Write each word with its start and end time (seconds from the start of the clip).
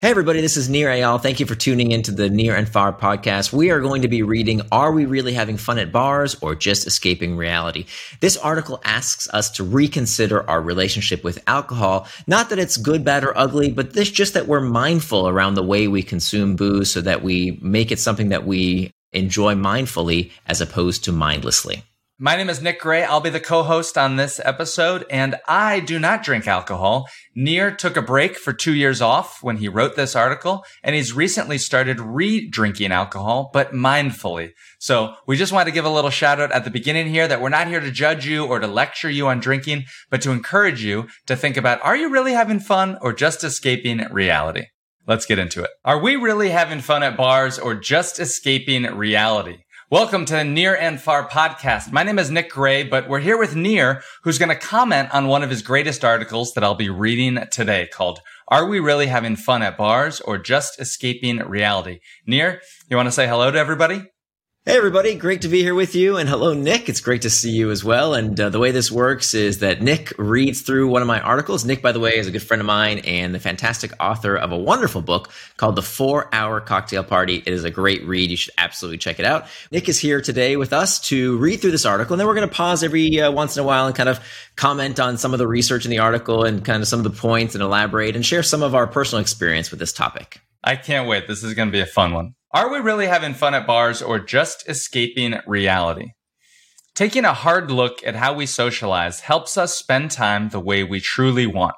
Hey, 0.00 0.10
everybody, 0.10 0.40
this 0.40 0.56
is 0.56 0.68
Nir 0.68 0.90
Eyal. 0.90 1.20
Thank 1.20 1.40
you 1.40 1.46
for 1.46 1.56
tuning 1.56 1.90
into 1.90 2.12
the 2.12 2.30
Nir 2.30 2.54
and 2.54 2.68
Far 2.68 2.92
podcast. 2.92 3.52
We 3.52 3.70
are 3.70 3.80
going 3.80 4.02
to 4.02 4.08
be 4.08 4.22
reading 4.22 4.60
Are 4.70 4.92
We 4.92 5.06
Really 5.06 5.32
Having 5.32 5.56
Fun 5.56 5.76
at 5.76 5.90
Bars 5.90 6.36
or 6.40 6.54
Just 6.54 6.86
Escaping 6.86 7.36
Reality? 7.36 7.84
This 8.20 8.36
article 8.36 8.80
asks 8.84 9.28
us 9.30 9.50
to 9.50 9.64
reconsider 9.64 10.48
our 10.48 10.62
relationship 10.62 11.24
with 11.24 11.42
alcohol. 11.48 12.06
Not 12.28 12.50
that 12.50 12.60
it's 12.60 12.76
good, 12.76 13.04
bad, 13.04 13.24
or 13.24 13.36
ugly, 13.36 13.72
but 13.72 13.92
this 13.92 14.08
just 14.08 14.34
that 14.34 14.46
we're 14.46 14.60
mindful 14.60 15.26
around 15.26 15.54
the 15.54 15.64
way 15.64 15.88
we 15.88 16.04
consume 16.04 16.54
booze 16.54 16.92
so 16.92 17.00
that 17.00 17.24
we 17.24 17.58
make 17.60 17.90
it 17.90 17.98
something 17.98 18.28
that 18.28 18.46
we 18.46 18.92
enjoy 19.12 19.56
mindfully 19.56 20.30
as 20.46 20.60
opposed 20.60 21.02
to 21.04 21.12
mindlessly. 21.12 21.82
My 22.20 22.34
name 22.34 22.50
is 22.50 22.60
Nick 22.60 22.80
Gray. 22.80 23.04
I'll 23.04 23.20
be 23.20 23.30
the 23.30 23.38
co-host 23.38 23.96
on 23.96 24.16
this 24.16 24.40
episode, 24.44 25.06
and 25.08 25.36
I 25.46 25.78
do 25.78 26.00
not 26.00 26.24
drink 26.24 26.48
alcohol. 26.48 27.08
Nir 27.36 27.70
took 27.70 27.96
a 27.96 28.02
break 28.02 28.36
for 28.36 28.52
two 28.52 28.74
years 28.74 29.00
off 29.00 29.40
when 29.40 29.58
he 29.58 29.68
wrote 29.68 29.94
this 29.94 30.16
article, 30.16 30.64
and 30.82 30.96
he's 30.96 31.12
recently 31.12 31.58
started 31.58 32.00
re-drinking 32.00 32.90
alcohol, 32.90 33.50
but 33.52 33.72
mindfully. 33.72 34.50
So 34.80 35.14
we 35.28 35.36
just 35.36 35.52
want 35.52 35.68
to 35.68 35.72
give 35.72 35.84
a 35.84 35.90
little 35.90 36.10
shout 36.10 36.40
out 36.40 36.50
at 36.50 36.64
the 36.64 36.72
beginning 36.72 37.06
here 37.06 37.28
that 37.28 37.40
we're 37.40 37.50
not 37.50 37.68
here 37.68 37.78
to 37.78 37.90
judge 37.92 38.26
you 38.26 38.44
or 38.44 38.58
to 38.58 38.66
lecture 38.66 39.08
you 39.08 39.28
on 39.28 39.38
drinking, 39.38 39.84
but 40.10 40.20
to 40.22 40.32
encourage 40.32 40.82
you 40.82 41.06
to 41.26 41.36
think 41.36 41.56
about, 41.56 41.80
are 41.84 41.96
you 41.96 42.10
really 42.10 42.32
having 42.32 42.58
fun 42.58 42.98
or 43.00 43.12
just 43.12 43.44
escaping 43.44 43.98
reality? 44.10 44.64
Let's 45.06 45.24
get 45.24 45.38
into 45.38 45.62
it. 45.62 45.70
Are 45.84 46.00
we 46.00 46.16
really 46.16 46.50
having 46.50 46.80
fun 46.80 47.04
at 47.04 47.16
bars 47.16 47.60
or 47.60 47.76
just 47.76 48.18
escaping 48.18 48.82
reality? 48.82 49.58
Welcome 49.90 50.26
to 50.26 50.34
the 50.34 50.44
Nir 50.44 50.76
and 50.76 51.00
Far 51.00 51.26
podcast. 51.26 51.92
My 51.92 52.02
name 52.02 52.18
is 52.18 52.30
Nick 52.30 52.50
Gray, 52.50 52.82
but 52.82 53.08
we're 53.08 53.20
here 53.20 53.38
with 53.38 53.56
Nir, 53.56 54.02
who's 54.22 54.36
going 54.36 54.50
to 54.50 54.54
comment 54.54 55.08
on 55.14 55.28
one 55.28 55.42
of 55.42 55.48
his 55.48 55.62
greatest 55.62 56.04
articles 56.04 56.52
that 56.52 56.62
I'll 56.62 56.74
be 56.74 56.90
reading 56.90 57.38
today 57.50 57.88
called 57.90 58.20
Are 58.48 58.66
We 58.66 58.80
Really 58.80 59.06
Having 59.06 59.36
Fun 59.36 59.62
at 59.62 59.78
Bars 59.78 60.20
or 60.20 60.36
Just 60.36 60.78
Escaping 60.78 61.38
Reality? 61.38 62.00
Nir, 62.26 62.60
you 62.90 62.98
want 62.98 63.06
to 63.06 63.12
say 63.12 63.26
hello 63.26 63.50
to 63.50 63.58
everybody? 63.58 64.02
Hey, 64.68 64.76
everybody. 64.76 65.14
Great 65.14 65.40
to 65.40 65.48
be 65.48 65.62
here 65.62 65.74
with 65.74 65.94
you. 65.94 66.18
And 66.18 66.28
hello, 66.28 66.52
Nick. 66.52 66.90
It's 66.90 67.00
great 67.00 67.22
to 67.22 67.30
see 67.30 67.52
you 67.52 67.70
as 67.70 67.82
well. 67.82 68.12
And 68.12 68.38
uh, 68.38 68.50
the 68.50 68.58
way 68.58 68.70
this 68.70 68.92
works 68.92 69.32
is 69.32 69.60
that 69.60 69.80
Nick 69.80 70.12
reads 70.18 70.60
through 70.60 70.88
one 70.88 71.00
of 71.00 71.08
my 71.08 71.22
articles. 71.22 71.64
Nick, 71.64 71.80
by 71.80 71.90
the 71.90 72.00
way, 72.00 72.18
is 72.18 72.26
a 72.26 72.30
good 72.30 72.42
friend 72.42 72.60
of 72.60 72.66
mine 72.66 72.98
and 72.98 73.34
the 73.34 73.40
fantastic 73.40 73.92
author 73.98 74.36
of 74.36 74.52
a 74.52 74.58
wonderful 74.58 75.00
book 75.00 75.30
called 75.56 75.74
The 75.74 75.80
Four 75.80 76.28
Hour 76.34 76.60
Cocktail 76.60 77.02
Party. 77.02 77.36
It 77.36 77.48
is 77.54 77.64
a 77.64 77.70
great 77.70 78.04
read. 78.04 78.30
You 78.30 78.36
should 78.36 78.52
absolutely 78.58 78.98
check 78.98 79.18
it 79.18 79.24
out. 79.24 79.46
Nick 79.70 79.88
is 79.88 79.98
here 79.98 80.20
today 80.20 80.58
with 80.58 80.74
us 80.74 81.00
to 81.08 81.38
read 81.38 81.62
through 81.62 81.70
this 81.70 81.86
article. 81.86 82.12
And 82.12 82.20
then 82.20 82.26
we're 82.26 82.34
going 82.34 82.46
to 82.50 82.54
pause 82.54 82.82
every 82.84 83.22
uh, 83.22 83.32
once 83.32 83.56
in 83.56 83.62
a 83.62 83.66
while 83.66 83.86
and 83.86 83.96
kind 83.96 84.10
of 84.10 84.20
comment 84.56 85.00
on 85.00 85.16
some 85.16 85.32
of 85.32 85.38
the 85.38 85.48
research 85.48 85.86
in 85.86 85.90
the 85.90 86.00
article 86.00 86.44
and 86.44 86.62
kind 86.62 86.82
of 86.82 86.88
some 86.88 87.00
of 87.00 87.04
the 87.04 87.18
points 87.18 87.54
and 87.54 87.62
elaborate 87.62 88.16
and 88.16 88.26
share 88.26 88.42
some 88.42 88.62
of 88.62 88.74
our 88.74 88.86
personal 88.86 89.22
experience 89.22 89.70
with 89.70 89.80
this 89.80 89.94
topic. 89.94 90.42
I 90.62 90.76
can't 90.76 91.08
wait. 91.08 91.26
This 91.26 91.42
is 91.42 91.54
going 91.54 91.68
to 91.68 91.72
be 91.72 91.80
a 91.80 91.86
fun 91.86 92.12
one. 92.12 92.34
Are 92.50 92.72
we 92.72 92.78
really 92.78 93.08
having 93.08 93.34
fun 93.34 93.52
at 93.52 93.66
bars 93.66 94.00
or 94.00 94.18
just 94.18 94.66
escaping 94.66 95.34
reality? 95.46 96.12
Taking 96.94 97.26
a 97.26 97.34
hard 97.34 97.70
look 97.70 98.02
at 98.06 98.16
how 98.16 98.32
we 98.32 98.46
socialize 98.46 99.20
helps 99.20 99.58
us 99.58 99.76
spend 99.76 100.10
time 100.10 100.48
the 100.48 100.58
way 100.58 100.82
we 100.82 100.98
truly 100.98 101.46
want. 101.46 101.76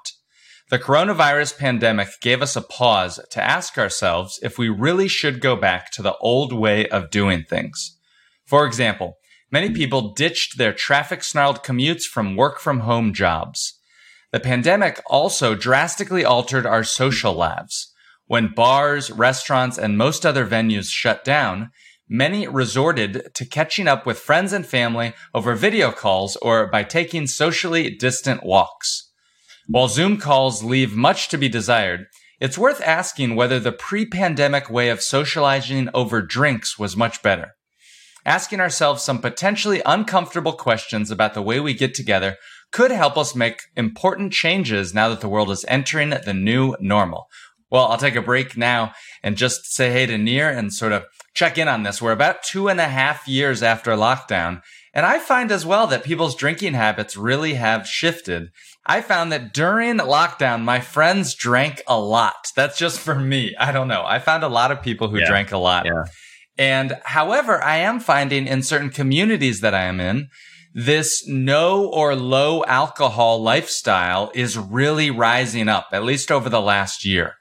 The 0.70 0.78
coronavirus 0.78 1.58
pandemic 1.58 2.10
gave 2.20 2.40
us 2.40 2.54
a 2.54 2.62
pause 2.62 3.18
to 3.32 3.42
ask 3.42 3.78
ourselves 3.78 4.38
if 4.44 4.58
we 4.58 4.68
really 4.68 5.08
should 5.08 5.40
go 5.40 5.56
back 5.56 5.90
to 5.90 6.02
the 6.02 6.16
old 6.18 6.52
way 6.52 6.88
of 6.88 7.10
doing 7.10 7.42
things. 7.42 7.98
For 8.46 8.64
example, 8.64 9.16
many 9.50 9.70
people 9.70 10.14
ditched 10.14 10.56
their 10.56 10.72
traffic 10.72 11.24
snarled 11.24 11.64
commutes 11.64 12.04
from 12.04 12.36
work 12.36 12.60
from 12.60 12.80
home 12.80 13.12
jobs. 13.12 13.76
The 14.30 14.38
pandemic 14.38 15.02
also 15.08 15.56
drastically 15.56 16.24
altered 16.24 16.64
our 16.64 16.84
social 16.84 17.34
lives. 17.34 17.89
When 18.30 18.54
bars, 18.54 19.10
restaurants, 19.10 19.76
and 19.76 19.98
most 19.98 20.24
other 20.24 20.46
venues 20.46 20.88
shut 20.88 21.24
down, 21.24 21.72
many 22.08 22.46
resorted 22.46 23.34
to 23.34 23.44
catching 23.44 23.88
up 23.88 24.06
with 24.06 24.20
friends 24.20 24.52
and 24.52 24.64
family 24.64 25.14
over 25.34 25.56
video 25.56 25.90
calls 25.90 26.36
or 26.36 26.68
by 26.68 26.84
taking 26.84 27.26
socially 27.26 27.90
distant 27.90 28.44
walks. 28.44 29.10
While 29.66 29.88
Zoom 29.88 30.16
calls 30.16 30.62
leave 30.62 30.94
much 30.94 31.28
to 31.30 31.38
be 31.38 31.48
desired, 31.48 32.06
it's 32.38 32.56
worth 32.56 32.80
asking 32.82 33.34
whether 33.34 33.58
the 33.58 33.72
pre-pandemic 33.72 34.70
way 34.70 34.90
of 34.90 35.02
socializing 35.02 35.88
over 35.92 36.22
drinks 36.22 36.78
was 36.78 36.96
much 36.96 37.24
better. 37.24 37.56
Asking 38.24 38.60
ourselves 38.60 39.02
some 39.02 39.18
potentially 39.18 39.82
uncomfortable 39.84 40.52
questions 40.52 41.10
about 41.10 41.34
the 41.34 41.42
way 41.42 41.58
we 41.58 41.74
get 41.74 41.94
together 41.94 42.36
could 42.70 42.92
help 42.92 43.16
us 43.18 43.34
make 43.34 43.62
important 43.74 44.32
changes 44.32 44.94
now 44.94 45.08
that 45.08 45.20
the 45.20 45.28
world 45.28 45.50
is 45.50 45.64
entering 45.66 46.10
the 46.10 46.34
new 46.34 46.76
normal, 46.78 47.26
well, 47.70 47.86
I'll 47.86 47.98
take 47.98 48.16
a 48.16 48.22
break 48.22 48.56
now 48.56 48.92
and 49.22 49.36
just 49.36 49.72
say 49.72 49.92
hey 49.92 50.06
to 50.06 50.18
Nir 50.18 50.48
and 50.48 50.72
sort 50.72 50.92
of 50.92 51.04
check 51.34 51.58
in 51.58 51.68
on 51.68 51.82
this. 51.82 52.02
We're 52.02 52.12
about 52.12 52.42
two 52.42 52.68
and 52.68 52.80
a 52.80 52.88
half 52.88 53.28
years 53.28 53.62
after 53.62 53.92
lockdown. 53.92 54.62
And 54.92 55.06
I 55.06 55.20
find 55.20 55.52
as 55.52 55.64
well 55.64 55.86
that 55.86 56.02
people's 56.02 56.34
drinking 56.34 56.74
habits 56.74 57.16
really 57.16 57.54
have 57.54 57.86
shifted. 57.86 58.48
I 58.86 59.02
found 59.02 59.30
that 59.30 59.54
during 59.54 59.98
lockdown, 59.98 60.62
my 60.62 60.80
friends 60.80 61.34
drank 61.34 61.82
a 61.86 62.00
lot. 62.00 62.48
That's 62.56 62.76
just 62.76 62.98
for 62.98 63.14
me. 63.14 63.54
I 63.58 63.70
don't 63.70 63.88
know. 63.88 64.02
I 64.04 64.18
found 64.18 64.42
a 64.42 64.48
lot 64.48 64.72
of 64.72 64.82
people 64.82 65.08
who 65.08 65.20
yeah. 65.20 65.28
drank 65.28 65.52
a 65.52 65.58
lot. 65.58 65.86
Yeah. 65.86 66.04
And 66.58 66.98
however, 67.04 67.62
I 67.62 67.76
am 67.76 68.00
finding 68.00 68.46
in 68.46 68.62
certain 68.62 68.90
communities 68.90 69.60
that 69.60 69.74
I 69.74 69.84
am 69.84 70.00
in, 70.00 70.28
this 70.74 71.26
no 71.26 71.86
or 71.86 72.14
low 72.14 72.64
alcohol 72.64 73.42
lifestyle 73.42 74.30
is 74.34 74.58
really 74.58 75.10
rising 75.10 75.68
up, 75.68 75.88
at 75.92 76.04
least 76.04 76.30
over 76.30 76.48
the 76.48 76.60
last 76.60 77.04
year. 77.04 77.34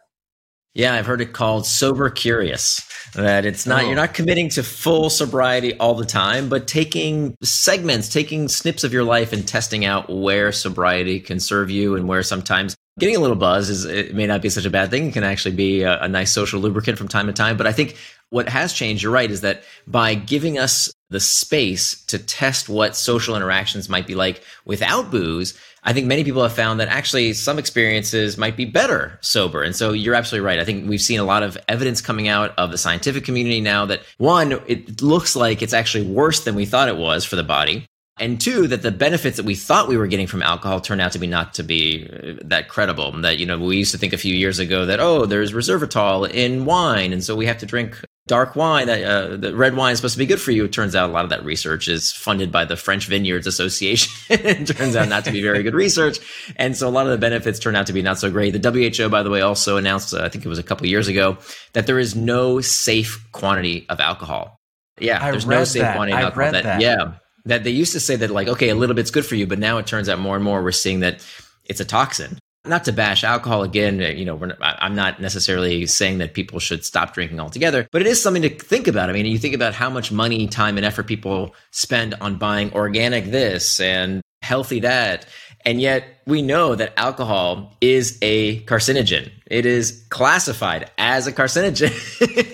Yeah, 0.73 0.93
I've 0.93 1.05
heard 1.05 1.21
it 1.21 1.33
called 1.33 1.65
sober 1.65 2.09
curious. 2.09 2.85
That 3.15 3.43
it's 3.43 3.65
not, 3.65 3.83
oh. 3.83 3.87
you're 3.87 3.95
not 3.95 4.13
committing 4.13 4.49
to 4.49 4.63
full 4.63 5.09
sobriety 5.09 5.75
all 5.79 5.95
the 5.95 6.05
time, 6.05 6.47
but 6.47 6.67
taking 6.67 7.35
segments, 7.41 8.07
taking 8.07 8.47
snips 8.47 8.83
of 8.83 8.93
your 8.93 9.03
life 9.03 9.33
and 9.33 9.47
testing 9.47 9.83
out 9.83 10.09
where 10.09 10.51
sobriety 10.51 11.19
can 11.19 11.39
serve 11.39 11.71
you 11.71 11.95
and 11.95 12.07
where 12.07 12.21
sometimes 12.21 12.77
getting 12.99 13.15
a 13.15 13.19
little 13.19 13.35
buzz 13.35 13.69
is, 13.69 13.85
it 13.85 14.13
may 14.13 14.27
not 14.27 14.41
be 14.41 14.49
such 14.49 14.65
a 14.65 14.69
bad 14.69 14.91
thing. 14.91 15.07
It 15.07 15.13
can 15.13 15.23
actually 15.23 15.55
be 15.55 15.81
a, 15.81 16.01
a 16.01 16.07
nice 16.07 16.31
social 16.31 16.59
lubricant 16.59 16.97
from 16.97 17.07
time 17.07 17.27
to 17.27 17.33
time. 17.33 17.57
But 17.57 17.65
I 17.65 17.71
think 17.71 17.97
what 18.29 18.49
has 18.49 18.73
changed, 18.73 19.03
you're 19.03 19.11
right, 19.11 19.31
is 19.31 19.41
that 19.41 19.63
by 19.87 20.15
giving 20.15 20.57
us 20.57 20.93
the 21.09 21.19
space 21.19 22.03
to 22.05 22.19
test 22.19 22.69
what 22.69 22.95
social 22.95 23.35
interactions 23.35 23.89
might 23.89 24.05
be 24.05 24.15
like 24.15 24.43
without 24.65 25.09
booze, 25.09 25.57
I 25.83 25.93
think 25.93 26.07
many 26.07 26.23
people 26.23 26.43
have 26.43 26.53
found 26.53 26.79
that 26.79 26.89
actually 26.89 27.33
some 27.33 27.57
experiences 27.57 28.37
might 28.37 28.57
be 28.57 28.65
better 28.65 29.17
sober. 29.21 29.63
And 29.63 29.75
so 29.75 29.93
you're 29.93 30.13
absolutely 30.13 30.45
right. 30.45 30.59
I 30.59 30.65
think 30.65 30.87
we've 30.87 31.01
seen 31.01 31.19
a 31.19 31.23
lot 31.23 31.41
of 31.41 31.57
evidence 31.67 32.01
coming 32.01 32.27
out 32.27 32.53
of 32.57 32.71
the 32.71 32.77
scientific 32.77 33.23
community 33.23 33.61
now 33.61 33.85
that 33.85 34.01
one, 34.17 34.61
it 34.67 35.01
looks 35.01 35.35
like 35.35 35.61
it's 35.61 35.73
actually 35.73 36.05
worse 36.05 36.43
than 36.43 36.55
we 36.55 36.65
thought 36.65 36.89
it 36.89 36.97
was 36.97 37.25
for 37.25 37.37
the 37.37 37.43
body. 37.43 37.85
And 38.19 38.39
two, 38.39 38.67
that 38.67 38.81
the 38.81 38.91
benefits 38.91 39.37
that 39.37 39.45
we 39.45 39.55
thought 39.55 39.87
we 39.87 39.95
were 39.95 40.07
getting 40.07 40.27
from 40.27 40.43
alcohol 40.43 40.81
turned 40.81 40.99
out 40.99 41.13
to 41.13 41.19
be 41.19 41.27
not 41.27 41.53
to 41.53 41.63
be 41.63 42.09
uh, 42.11 42.33
that 42.43 42.67
credible. 42.67 43.13
That, 43.21 43.37
you 43.37 43.45
know, 43.45 43.57
we 43.57 43.77
used 43.77 43.93
to 43.93 43.97
think 43.97 44.11
a 44.11 44.17
few 44.17 44.35
years 44.35 44.59
ago 44.59 44.85
that, 44.85 44.99
oh, 44.99 45.25
there's 45.25 45.53
resveratrol 45.53 46.29
in 46.29 46.65
wine. 46.65 47.13
And 47.13 47.23
so 47.23 47.35
we 47.37 47.45
have 47.45 47.59
to 47.59 47.65
drink 47.65 47.97
dark 48.29 48.55
wine 48.55 48.85
that 48.85 49.03
uh, 49.03 49.35
the 49.35 49.55
red 49.55 49.75
wine 49.75 49.91
is 49.91 49.97
supposed 49.97 50.13
to 50.13 50.19
be 50.19 50.27
good 50.27 50.39
for 50.39 50.51
you. 50.51 50.63
It 50.63 50.71
turns 50.71 50.95
out 50.95 51.09
a 51.09 51.11
lot 51.11 51.23
of 51.23 51.31
that 51.31 51.43
research 51.43 51.87
is 51.87 52.13
funded 52.13 52.51
by 52.51 52.63
the 52.63 52.77
French 52.77 53.07
Vineyards 53.07 53.47
Association. 53.47 54.13
it 54.29 54.67
turns 54.67 54.95
out 54.95 55.09
not 55.09 55.25
to 55.25 55.31
be 55.31 55.41
very 55.41 55.63
good 55.63 55.73
research, 55.73 56.19
and 56.55 56.77
so 56.77 56.87
a 56.87 56.91
lot 56.91 57.07
of 57.07 57.11
the 57.11 57.17
benefits 57.17 57.59
turn 57.59 57.75
out 57.75 57.87
to 57.87 57.93
be 57.93 58.01
not 58.01 58.19
so 58.19 58.31
great. 58.31 58.51
The 58.51 58.71
WHO, 58.71 59.09
by 59.09 59.23
the 59.23 59.31
way, 59.31 59.41
also 59.41 59.77
announced, 59.77 60.13
uh, 60.13 60.21
I 60.23 60.29
think 60.29 60.45
it 60.45 60.49
was 60.49 60.59
a 60.59 60.63
couple 60.63 60.87
years 60.87 61.07
ago, 61.07 61.37
that 61.73 61.87
there 61.87 61.99
is 61.99 62.15
no 62.15 62.61
safe 62.61 63.27
quantity 63.31 63.87
of 63.89 63.99
alcohol. 63.99 64.55
Yeah, 64.99 65.23
I 65.23 65.31
there's 65.31 65.47
no 65.47 65.63
safe 65.63 65.81
that. 65.81 65.95
quantity 65.95 66.15
of 66.15 66.23
alcohol. 66.23 66.51
That, 66.51 66.63
that. 66.63 66.81
Yeah, 66.81 67.13
that 67.45 67.63
they 67.63 67.71
used 67.71 67.93
to 67.93 67.99
say 67.99 68.15
that 68.17 68.29
like 68.29 68.47
okay, 68.47 68.69
a 68.69 68.75
little 68.75 68.95
bit's 68.95 69.11
good 69.11 69.25
for 69.25 69.35
you, 69.35 69.47
but 69.47 69.57
now 69.59 69.79
it 69.79 69.87
turns 69.87 70.07
out 70.07 70.19
more 70.19 70.35
and 70.35 70.45
more 70.45 70.63
we're 70.63 70.71
seeing 70.71 70.99
that 70.99 71.25
it's 71.65 71.79
a 71.79 71.85
toxin 71.85 72.37
not 72.65 72.85
to 72.85 72.91
bash 72.91 73.23
alcohol 73.23 73.63
again, 73.63 74.01
uh, 74.01 74.07
you 74.07 74.25
know, 74.25 74.37
not, 74.37 74.57
I'm 74.61 74.95
not 74.95 75.21
necessarily 75.21 75.85
saying 75.85 76.17
that 76.17 76.33
people 76.33 76.59
should 76.59 76.83
stop 76.83 77.13
drinking 77.13 77.39
altogether, 77.39 77.87
but 77.91 78.01
it 78.01 78.07
is 78.07 78.21
something 78.21 78.41
to 78.41 78.49
think 78.49 78.87
about. 78.87 79.09
I 79.09 79.13
mean, 79.13 79.25
you 79.25 79.39
think 79.39 79.55
about 79.55 79.73
how 79.73 79.89
much 79.89 80.11
money, 80.11 80.47
time, 80.47 80.77
and 80.77 80.85
effort 80.85 81.07
people 81.07 81.55
spend 81.71 82.15
on 82.15 82.37
buying 82.37 82.73
organic 82.73 83.25
this 83.25 83.79
and 83.79 84.21
healthy 84.41 84.81
that. 84.81 85.25
And 85.65 85.81
yet 85.81 86.21
we 86.25 86.41
know 86.41 86.75
that 86.75 86.93
alcohol 86.97 87.75
is 87.81 88.17
a 88.21 88.61
carcinogen. 88.61 89.29
It 89.47 89.65
is 89.65 90.05
classified 90.09 90.89
as 90.97 91.27
a 91.27 91.33
carcinogen. 91.33 91.91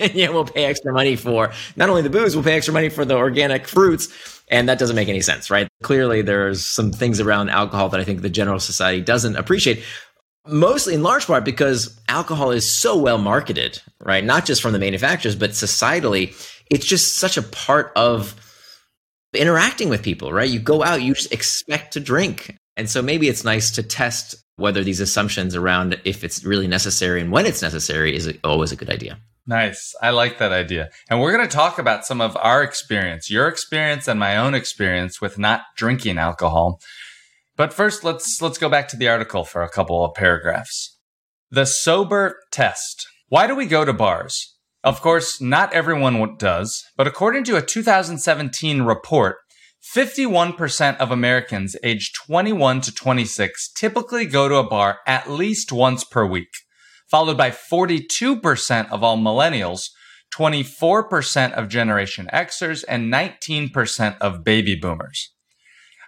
and 0.00 0.14
yet 0.14 0.32
we'll 0.32 0.44
pay 0.44 0.64
extra 0.64 0.92
money 0.92 1.14
for 1.14 1.52
not 1.76 1.88
only 1.88 2.02
the 2.02 2.10
booze, 2.10 2.34
we'll 2.34 2.44
pay 2.44 2.56
extra 2.56 2.74
money 2.74 2.88
for 2.88 3.04
the 3.04 3.14
organic 3.14 3.68
fruits. 3.68 4.08
And 4.48 4.68
that 4.68 4.78
doesn't 4.78 4.96
make 4.96 5.08
any 5.08 5.20
sense, 5.20 5.50
right? 5.50 5.68
Clearly, 5.82 6.22
there's 6.22 6.64
some 6.64 6.92
things 6.92 7.20
around 7.20 7.48
alcohol 7.50 7.88
that 7.88 8.00
I 8.00 8.04
think 8.04 8.22
the 8.22 8.30
general 8.30 8.60
society 8.60 9.00
doesn't 9.00 9.34
appreciate 9.36 9.82
mostly 10.48 10.94
in 10.94 11.02
large 11.02 11.26
part 11.26 11.44
because 11.44 11.98
alcohol 12.08 12.50
is 12.50 12.70
so 12.70 12.96
well 12.96 13.18
marketed, 13.18 13.80
right? 14.00 14.24
Not 14.24 14.44
just 14.44 14.62
from 14.62 14.72
the 14.72 14.78
manufacturers, 14.78 15.36
but 15.36 15.50
societally, 15.50 16.34
it's 16.70 16.86
just 16.86 17.16
such 17.16 17.36
a 17.36 17.42
part 17.42 17.92
of 17.96 18.34
interacting 19.34 19.88
with 19.88 20.02
people, 20.02 20.32
right? 20.32 20.48
You 20.48 20.58
go 20.58 20.82
out, 20.82 21.02
you 21.02 21.14
just 21.14 21.32
expect 21.32 21.92
to 21.94 22.00
drink. 22.00 22.56
And 22.76 22.88
so 22.88 23.02
maybe 23.02 23.28
it's 23.28 23.44
nice 23.44 23.70
to 23.72 23.82
test 23.82 24.34
whether 24.56 24.82
these 24.82 25.00
assumptions 25.00 25.54
around 25.54 26.00
if 26.04 26.24
it's 26.24 26.44
really 26.44 26.66
necessary 26.66 27.20
and 27.20 27.30
when 27.30 27.46
it's 27.46 27.62
necessary 27.62 28.14
is 28.14 28.32
always 28.42 28.72
a 28.72 28.76
good 28.76 28.90
idea. 28.90 29.18
Nice. 29.46 29.94
I 30.02 30.10
like 30.10 30.38
that 30.38 30.52
idea. 30.52 30.90
And 31.08 31.20
we're 31.20 31.36
going 31.36 31.48
to 31.48 31.54
talk 31.54 31.78
about 31.78 32.04
some 32.04 32.20
of 32.20 32.36
our 32.36 32.62
experience, 32.62 33.30
your 33.30 33.46
experience 33.46 34.08
and 34.08 34.18
my 34.18 34.36
own 34.36 34.54
experience 34.54 35.20
with 35.20 35.38
not 35.38 35.62
drinking 35.76 36.18
alcohol. 36.18 36.80
But 37.56 37.72
first, 37.72 38.04
let's 38.04 38.40
let's 38.42 38.58
go 38.58 38.68
back 38.68 38.88
to 38.88 38.96
the 38.96 39.08
article 39.08 39.44
for 39.44 39.62
a 39.62 39.70
couple 39.70 40.04
of 40.04 40.14
paragraphs. 40.14 40.98
The 41.50 41.64
sober 41.64 42.38
test. 42.52 43.06
Why 43.28 43.46
do 43.46 43.54
we 43.54 43.66
go 43.66 43.84
to 43.84 43.92
bars? 43.92 44.54
Of 44.84 45.00
course, 45.00 45.40
not 45.40 45.72
everyone 45.72 46.36
does, 46.36 46.84
but 46.96 47.06
according 47.06 47.44
to 47.44 47.56
a 47.56 47.62
2017 47.62 48.82
report, 48.82 49.38
51% 49.94 50.96
of 50.98 51.10
Americans 51.10 51.76
aged 51.82 52.14
21 52.26 52.82
to 52.82 52.94
26 52.94 53.72
typically 53.72 54.26
go 54.26 54.48
to 54.48 54.56
a 54.56 54.68
bar 54.68 54.98
at 55.06 55.30
least 55.30 55.72
once 55.72 56.04
per 56.04 56.26
week, 56.26 56.52
followed 57.10 57.36
by 57.36 57.50
42% 57.50 58.90
of 58.90 59.02
all 59.02 59.16
millennials, 59.16 59.90
24% 60.34 61.52
of 61.52 61.68
Generation 61.68 62.28
Xers, 62.32 62.84
and 62.88 63.12
19% 63.12 64.18
of 64.20 64.44
baby 64.44 64.76
boomers. 64.76 65.32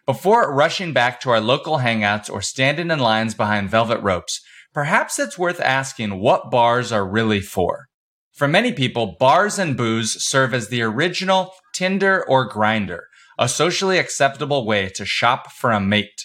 Before 0.09 0.51
rushing 0.55 0.95
back 0.95 1.21
to 1.21 1.29
our 1.29 1.39
local 1.39 1.81
hangouts 1.81 2.33
or 2.33 2.41
standing 2.41 2.91
in 2.91 2.99
lines 2.99 3.35
behind 3.35 3.69
velvet 3.69 4.01
ropes, 4.01 4.41
perhaps 4.73 5.19
it's 5.19 5.37
worth 5.37 5.61
asking 5.61 6.19
what 6.19 6.51
bars 6.51 6.91
are 6.91 7.07
really 7.07 7.43
for. 7.43 7.89
For 8.33 8.49
many 8.49 8.73
people, 8.73 9.17
bars 9.21 9.59
and 9.59 9.77
booze 9.77 10.17
serve 10.25 10.55
as 10.55 10.71
the 10.71 10.81
original 10.81 11.53
Tinder 11.75 12.25
or 12.27 12.49
Grindr, 12.49 13.01
a 13.39 13.51
socially 13.51 13.99
acceptable 13.99 14.65
way 14.65 14.89
to 14.95 15.05
shop 15.05 15.53
for 15.53 15.73
a 15.73 15.79
mate. 15.79 16.25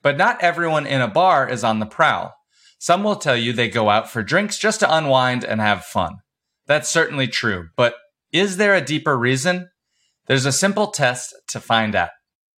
But 0.00 0.16
not 0.16 0.40
everyone 0.40 0.86
in 0.86 1.00
a 1.00 1.08
bar 1.08 1.48
is 1.48 1.64
on 1.64 1.80
the 1.80 1.86
prowl. 1.86 2.36
Some 2.78 3.02
will 3.02 3.16
tell 3.16 3.36
you 3.36 3.52
they 3.52 3.68
go 3.68 3.90
out 3.90 4.08
for 4.08 4.22
drinks 4.22 4.58
just 4.58 4.78
to 4.78 4.96
unwind 4.96 5.42
and 5.42 5.60
have 5.60 5.84
fun. 5.84 6.18
That's 6.68 6.88
certainly 6.88 7.26
true, 7.26 7.70
but 7.74 7.96
is 8.30 8.58
there 8.58 8.76
a 8.76 8.80
deeper 8.80 9.18
reason? 9.18 9.70
There's 10.28 10.46
a 10.46 10.52
simple 10.52 10.92
test 10.92 11.34
to 11.48 11.58
find 11.58 11.96
out. 11.96 12.10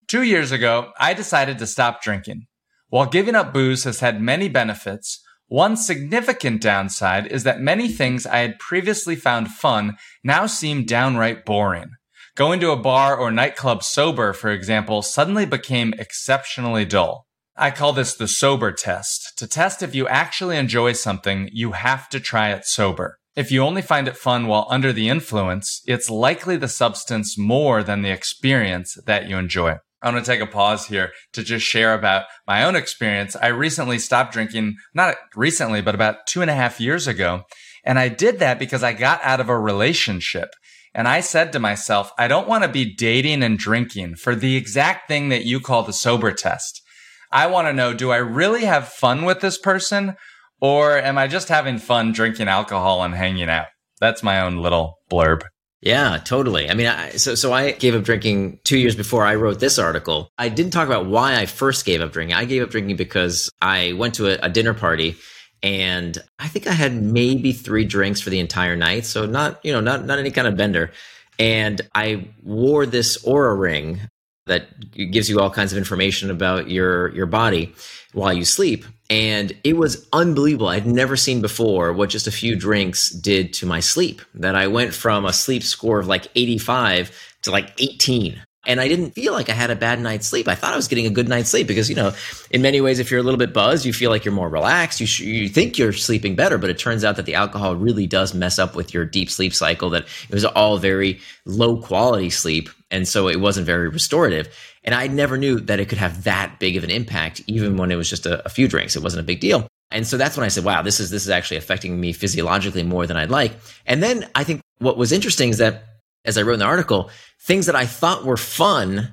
Two 0.09 0.23
years 0.23 0.53
ago, 0.53 0.93
I 1.01 1.15
decided 1.15 1.59
to 1.59 1.67
stop 1.67 2.01
drinking. 2.01 2.47
While 2.91 3.07
giving 3.07 3.35
up 3.35 3.53
booze 3.53 3.83
has 3.83 3.99
had 3.99 4.21
many 4.21 4.49
benefits, 4.49 5.21
one 5.49 5.77
significant 5.77 6.63
downside 6.63 7.27
is 7.27 7.43
that 7.43 7.61
many 7.61 7.89
things 7.89 8.25
I 8.25 8.39
had 8.39 8.61
previously 8.61 9.17
found 9.17 9.49
fun 9.49 9.97
now 10.23 10.47
seem 10.47 10.85
downright 10.85 11.45
boring. 11.45 11.91
Going 12.37 12.61
to 12.61 12.71
a 12.71 12.77
bar 12.77 13.17
or 13.17 13.33
nightclub 13.33 13.83
sober, 13.83 14.33
for 14.33 14.51
example, 14.51 15.03
suddenly 15.03 15.45
became 15.45 15.93
exceptionally 15.99 16.85
dull. 16.85 17.27
I 17.57 17.73
call 17.73 17.93
this 17.93 18.15
the 18.15 18.29
sober 18.29 18.71
test. 18.71 19.33
To 19.39 19.49
test 19.49 19.83
if 19.83 19.93
you 19.93 20.07
actually 20.07 20.57
enjoy 20.57 20.93
something, 20.93 21.49
you 21.53 21.73
have 21.73 22.09
to 22.11 22.21
try 22.21 22.53
it 22.53 22.65
sober. 22.65 23.19
If 23.35 23.51
you 23.51 23.63
only 23.63 23.83
find 23.83 24.07
it 24.07 24.17
fun 24.17 24.47
while 24.47 24.69
under 24.71 24.93
the 24.93 25.09
influence, 25.09 25.83
it's 25.85 26.11
likely 26.11 26.57
the 26.57 26.69
substance 26.69 27.37
more 27.37 27.83
than 27.83 28.03
the 28.03 28.11
experience 28.11 28.97
that 29.07 29.29
you 29.29 29.37
enjoy. 29.37 29.79
I 30.03 30.11
want 30.11 30.25
to 30.25 30.31
take 30.31 30.41
a 30.41 30.47
pause 30.47 30.87
here 30.87 31.13
to 31.33 31.43
just 31.43 31.65
share 31.65 31.95
about 31.95 32.27
my 32.47 32.65
own 32.65 32.77
experience. 32.77 33.35
I 33.35 33.49
recently 33.49 33.99
stopped 33.99 34.33
drinking, 34.33 34.77
not 34.95 35.17
recently, 35.35 35.81
but 35.81 35.95
about 35.95 36.27
two 36.27 36.43
and 36.43 36.51
a 36.51 36.55
half 36.55 36.81
years 36.81 37.07
ago. 37.07 37.43
And 37.85 37.99
I 37.99 38.09
did 38.09 38.39
that 38.41 38.59
because 38.59 38.83
I 38.83 38.93
got 38.93 39.21
out 39.23 39.41
of 39.41 39.49
a 39.49 39.59
relationship. 39.59 40.51
And 40.95 41.07
I 41.07 41.21
said 41.21 41.53
to 41.53 41.59
myself, 41.59 42.11
I 42.19 42.29
don't 42.29 42.49
want 42.49 42.65
to 42.65 42.69
be 42.69 42.95
dating 42.95 43.43
and 43.43 43.59
drinking 43.59 44.17
for 44.17 44.35
the 44.35 44.57
exact 44.57 45.09
thing 45.09 45.29
that 45.29 45.45
you 45.45 45.61
call 45.61 45.83
the 45.83 45.93
sober 45.93 46.33
test. 46.33 46.83
I 47.31 47.47
want 47.47 47.69
to 47.69 47.73
know, 47.73 47.93
do 47.93 48.11
I 48.11 48.17
really 48.17 48.65
have 48.65 48.89
fun 48.89 49.25
with 49.25 49.41
this 49.41 49.59
person 49.59 50.17
or 50.61 50.99
am 50.99 51.19
I 51.19 51.27
just 51.27 51.49
having 51.49 51.79
fun 51.79 52.13
drinking 52.13 52.49
alcohol 52.49 53.03
and 53.03 53.15
hanging 53.15 53.51
out? 53.51 53.67
That's 54.01 54.23
my 54.23 54.41
own 54.41 54.57
little 54.57 54.99
blurb. 55.11 55.43
Yeah, 55.83 56.19
totally. 56.19 56.71
I 56.71 56.75
mean, 56.75 56.87
I, 56.87 57.11
so 57.11 57.35
so 57.35 57.53
I 57.53 57.73
gave 57.73 57.95
up 57.95 58.03
drinking 58.03 58.61
two 58.65 58.79
years 58.79 58.97
before 58.97 59.25
I 59.25 59.35
wrote 59.35 59.61
this 59.61 59.79
article. 59.79 60.31
I 60.39 60.49
didn't 60.49 60.73
talk 60.73 60.87
about 60.87 61.07
why 61.07 61.37
I 61.37 61.47
first 61.47 61.85
gave 61.85 62.01
up 62.01 62.13
drinking. 62.13 62.35
I 62.35 62.45
gave 62.45 62.63
up 62.63 62.71
drinking 62.71 62.97
because 62.97 63.51
I 63.61 63.93
went 63.93 64.15
to 64.15 64.29
a, 64.29 64.47
a 64.47 64.49
dinner 64.49 64.75
party 64.75 65.17
and 65.63 66.17
I 66.39 66.49
think 66.49 66.67
I 66.67 66.73
had 66.73 66.95
maybe 66.95 67.53
three 67.53 67.85
drinks 67.85 68.21
for 68.21 68.31
the 68.31 68.41
entire 68.41 68.77
night. 68.77 69.05
So 69.05 69.27
not, 69.27 69.65
you 69.65 69.73
know, 69.73 69.81
not 69.81 70.05
not 70.05 70.19
any 70.19 70.31
kind 70.31 70.49
of 70.49 70.57
bender. 70.57 70.93
And 71.39 71.81
I 71.95 72.29
wore 72.43 72.87
this 72.87 73.23
Oura 73.25 73.59
ring 73.59 74.01
that 74.47 74.91
gives 74.91 75.29
you 75.29 75.41
all 75.41 75.51
kinds 75.51 75.73
of 75.73 75.79
information 75.79 76.31
about 76.31 76.71
your 76.71 77.15
your 77.15 77.27
body 77.27 77.75
while 78.13 78.33
you 78.33 78.45
sleep. 78.45 78.85
And 79.09 79.53
it 79.63 79.77
was 79.77 80.09
unbelievable. 80.13 80.69
I'd 80.69 80.87
never 80.87 81.17
seen 81.17 81.41
before 81.41 81.93
what 81.93 82.11
just 82.11 82.27
a 82.27 82.33
few 82.33 82.57
drinks 82.57 83.11
did 83.11 83.53
to 83.55 83.67
my 83.67 83.81
sleep. 83.81 84.21
That 84.35 84.55
I 84.55 84.67
went 84.67 84.95
from 84.95 85.25
a 85.25 85.33
sleep 85.33 85.63
score 85.63 86.01
of 86.01 86.07
like 86.07 86.29
85 86.35 87.11
to 87.43 87.51
like 87.51 87.73
18 87.79 88.41
and 88.67 88.81
I 88.81 88.89
didn't 88.89 89.13
feel 89.13 89.33
like 89.33 89.49
I 89.49 89.53
had 89.53 89.71
a 89.71 89.77
bad 89.77 90.01
night's 90.01 90.27
sleep. 90.27 90.49
I 90.49 90.55
thought 90.55 90.73
I 90.73 90.77
was 90.77 90.89
getting 90.89 91.07
a 91.07 91.11
good 91.11 91.29
night's 91.29 91.51
sleep 91.51 91.67
because, 91.67 91.89
you 91.89 91.95
know, 91.95 92.13
in 92.51 92.63
many 92.63 92.81
ways, 92.81 92.99
if 92.99 93.11
you're 93.11 93.21
a 93.21 93.23
little 93.23 93.39
bit 93.39 93.55
buzzed, 93.55 93.87
you 93.87 93.93
feel 93.93 94.11
like 94.11 94.25
you're 94.25 94.35
more 94.35 94.49
relaxed. 94.49 95.01
You, 95.01 95.07
sh- 95.07 95.21
you 95.21 95.49
think 95.49 95.79
you're 95.79 95.93
sleeping 95.93 96.35
better, 96.35 96.59
but 96.59 96.69
it 96.69 96.79
turns 96.79 97.05
out 97.05 97.17
that 97.17 97.27
the 97.27 97.35
alcohol 97.35 97.77
really 97.77 98.07
does 98.07 98.35
mess 98.35 98.59
up 98.59 98.75
with 98.75 98.93
your 98.93 99.05
deep 99.05 99.31
sleep 99.31 99.55
cycle, 99.55 99.91
that 99.91 100.07
it 100.29 100.35
was 100.35 100.45
all 100.45 100.79
very 100.79 101.21
low 101.45 101.81
quality 101.81 102.31
sleep. 102.31 102.69
And 102.91 103.07
so 103.07 103.29
it 103.29 103.41
wasn't 103.41 103.67
very 103.67 103.89
restorative. 103.89 104.49
And 104.85 104.95
I 104.95 105.09
never 105.09 105.37
knew 105.37 105.59
that 105.61 105.81
it 105.81 105.89
could 105.89 105.99
have 105.99 106.25
that 106.25 106.59
big 106.61 106.77
of 106.77 106.85
an 106.85 106.91
impact, 106.91 107.43
even 107.47 107.77
when 107.77 107.91
it 107.91 107.97
was 107.97 108.09
just 108.09 108.27
a, 108.27 108.45
a 108.45 108.49
few 108.49 108.69
drinks. 108.69 108.95
It 108.95 109.03
wasn't 109.03 109.21
a 109.21 109.27
big 109.27 109.41
deal. 109.41 109.67
And 109.91 110.07
so 110.07 110.17
that's 110.17 110.37
when 110.37 110.45
I 110.45 110.49
said, 110.49 110.65
wow, 110.65 110.83
this 110.83 111.01
is, 111.01 111.11
this 111.11 111.23
is 111.23 111.31
actually 111.31 111.57
affecting 111.59 112.01
me 112.01 112.13
physiologically 112.13 112.83
more 112.83 113.07
than 113.07 113.17
I'd 113.17 113.31
like. 113.31 113.53
And 113.87 114.03
then 114.03 114.29
I 114.35 114.45
think 114.45 114.61
what 114.79 114.97
was 114.97 115.13
interesting 115.13 115.51
is 115.51 115.59
that 115.59 115.85
as 116.25 116.37
I 116.37 116.43
wrote 116.43 116.55
in 116.55 116.59
the 116.61 116.67
article, 116.67 117.11
things 117.41 117.67
that 117.67 117.77
I 117.77 117.87
thought 117.87 118.25
were 118.25 118.37
fun 118.37 119.13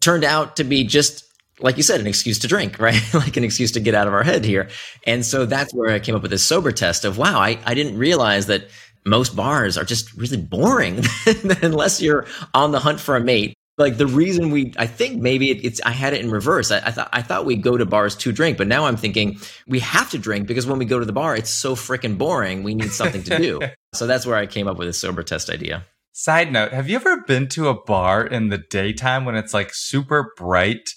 turned 0.00 0.24
out 0.24 0.56
to 0.56 0.64
be 0.64 0.84
just 0.84 1.24
like 1.62 1.76
you 1.76 1.82
said, 1.82 2.00
an 2.00 2.06
excuse 2.06 2.38
to 2.38 2.48
drink, 2.48 2.78
right? 2.80 3.02
like 3.14 3.36
an 3.36 3.44
excuse 3.44 3.72
to 3.72 3.80
get 3.80 3.94
out 3.94 4.06
of 4.06 4.14
our 4.14 4.22
head 4.22 4.44
here. 4.44 4.68
And 5.06 5.24
so 5.24 5.46
that's 5.46 5.74
where 5.74 5.92
I 5.92 5.98
came 5.98 6.14
up 6.14 6.22
with 6.22 6.30
this 6.30 6.42
sober 6.42 6.72
test 6.72 7.04
of 7.04 7.18
wow, 7.18 7.38
I, 7.38 7.58
I 7.64 7.74
didn't 7.74 7.98
realize 7.98 8.46
that 8.46 8.68
most 9.04 9.34
bars 9.34 9.78
are 9.78 9.84
just 9.84 10.12
really 10.14 10.36
boring 10.36 11.04
unless 11.62 12.00
you're 12.00 12.26
on 12.54 12.72
the 12.72 12.80
hunt 12.80 13.00
for 13.00 13.16
a 13.16 13.20
mate. 13.20 13.54
Like 13.78 13.96
the 13.96 14.06
reason 14.06 14.50
we, 14.50 14.74
I 14.76 14.86
think 14.86 15.22
maybe 15.22 15.50
it, 15.50 15.64
it's, 15.64 15.80
I 15.82 15.90
had 15.90 16.12
it 16.12 16.20
in 16.20 16.30
reverse. 16.30 16.70
I, 16.70 16.78
I 16.78 16.90
thought, 16.90 17.08
I 17.12 17.22
thought 17.22 17.46
we 17.46 17.56
go 17.56 17.78
to 17.78 17.86
bars 17.86 18.14
to 18.16 18.32
drink, 18.32 18.58
but 18.58 18.66
now 18.66 18.84
I'm 18.84 18.98
thinking 18.98 19.38
we 19.66 19.78
have 19.80 20.10
to 20.10 20.18
drink 20.18 20.46
because 20.46 20.66
when 20.66 20.78
we 20.78 20.84
go 20.84 20.98
to 20.98 21.06
the 21.06 21.14
bar, 21.14 21.34
it's 21.34 21.48
so 21.48 21.74
freaking 21.74 22.18
boring. 22.18 22.62
We 22.62 22.74
need 22.74 22.92
something 22.92 23.22
to 23.22 23.38
do. 23.38 23.60
so 23.94 24.06
that's 24.06 24.26
where 24.26 24.36
I 24.36 24.46
came 24.46 24.68
up 24.68 24.76
with 24.76 24.88
a 24.88 24.92
sober 24.92 25.22
test 25.22 25.48
idea. 25.48 25.86
Side 26.12 26.52
note, 26.52 26.72
have 26.72 26.90
you 26.90 26.96
ever 26.96 27.22
been 27.22 27.48
to 27.48 27.68
a 27.68 27.82
bar 27.82 28.26
in 28.26 28.48
the 28.48 28.58
daytime 28.58 29.24
when 29.24 29.36
it's 29.36 29.54
like 29.54 29.70
super 29.72 30.34
bright 30.36 30.90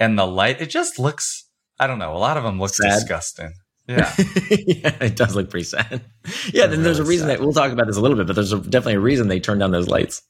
and 0.00 0.18
the 0.18 0.26
light, 0.26 0.60
it 0.60 0.70
just 0.70 0.98
looks, 0.98 1.46
I 1.78 1.86
don't 1.86 1.98
know, 1.98 2.16
a 2.16 2.18
lot 2.18 2.38
of 2.38 2.42
them 2.42 2.58
look 2.58 2.70
sad. 2.70 2.88
disgusting. 2.88 3.52
Yeah. 3.90 4.14
yeah, 4.50 4.96
it 5.00 5.16
does 5.16 5.34
look 5.34 5.50
pretty 5.50 5.64
sad. 5.64 6.00
Yeah, 6.52 6.66
then 6.68 6.84
there's 6.84 7.00
a 7.00 7.04
reason 7.04 7.26
sad. 7.26 7.38
that 7.38 7.44
we'll 7.44 7.52
talk 7.52 7.72
about 7.72 7.88
this 7.88 7.96
a 7.96 8.00
little 8.00 8.16
bit, 8.16 8.28
but 8.28 8.36
there's 8.36 8.52
a, 8.52 8.58
definitely 8.58 8.94
a 8.94 9.00
reason 9.00 9.26
they 9.26 9.40
turn 9.40 9.58
down 9.58 9.72
those 9.72 9.88
lights. 9.88 10.22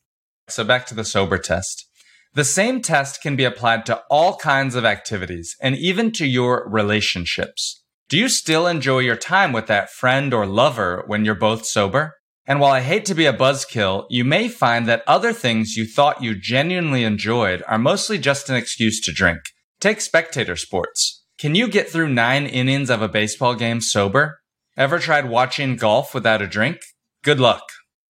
So 0.49 0.65
back 0.65 0.87
to 0.87 0.95
the 0.95 1.05
sober 1.05 1.37
test. 1.37 1.87
The 2.33 2.45
same 2.45 2.81
test 2.81 3.21
can 3.21 3.37
be 3.37 3.45
applied 3.45 3.85
to 3.87 4.03
all 4.09 4.37
kinds 4.37 4.77
of 4.77 4.87
activities 4.87 5.57
and 5.61 5.77
even 5.77 6.11
to 6.13 6.27
your 6.27 6.67
relationships. 6.71 7.83
Do 8.09 8.17
you 8.17 8.31
still 8.31 8.67
enjoy 8.67 9.01
your 9.01 9.17
time 9.17 9.53
with 9.53 9.67
that 9.67 9.91
friend 9.91 10.33
or 10.33 10.47
lover 10.47 11.05
when 11.07 11.25
you're 11.25 11.35
both 11.35 11.67
sober? 11.67 12.17
And 12.47 12.61
while 12.61 12.73
I 12.73 12.81
hate 12.81 13.05
to 13.07 13.15
be 13.15 13.27
a 13.27 13.33
buzzkill, 13.33 14.07
you 14.09 14.25
may 14.25 14.49
find 14.49 14.89
that 14.89 15.05
other 15.07 15.35
things 15.35 15.77
you 15.77 15.85
thought 15.85 16.23
you 16.23 16.35
genuinely 16.35 17.05
enjoyed 17.05 17.63
are 17.69 17.79
mostly 17.79 18.19
just 18.19 18.49
an 18.49 18.57
excuse 18.57 19.01
to 19.03 19.13
drink. 19.13 19.41
Take 19.81 20.01
spectator 20.01 20.57
sports. 20.57 21.20
Can 21.41 21.55
you 21.55 21.69
get 21.69 21.89
through 21.89 22.11
nine 22.11 22.45
innings 22.45 22.91
of 22.91 23.01
a 23.01 23.09
baseball 23.09 23.55
game 23.55 23.81
sober? 23.81 24.41
Ever 24.77 24.99
tried 24.99 25.27
watching 25.27 25.77
golf 25.77 26.13
without 26.13 26.43
a 26.43 26.47
drink? 26.47 26.77
Good 27.25 27.41
luck. 27.41 27.63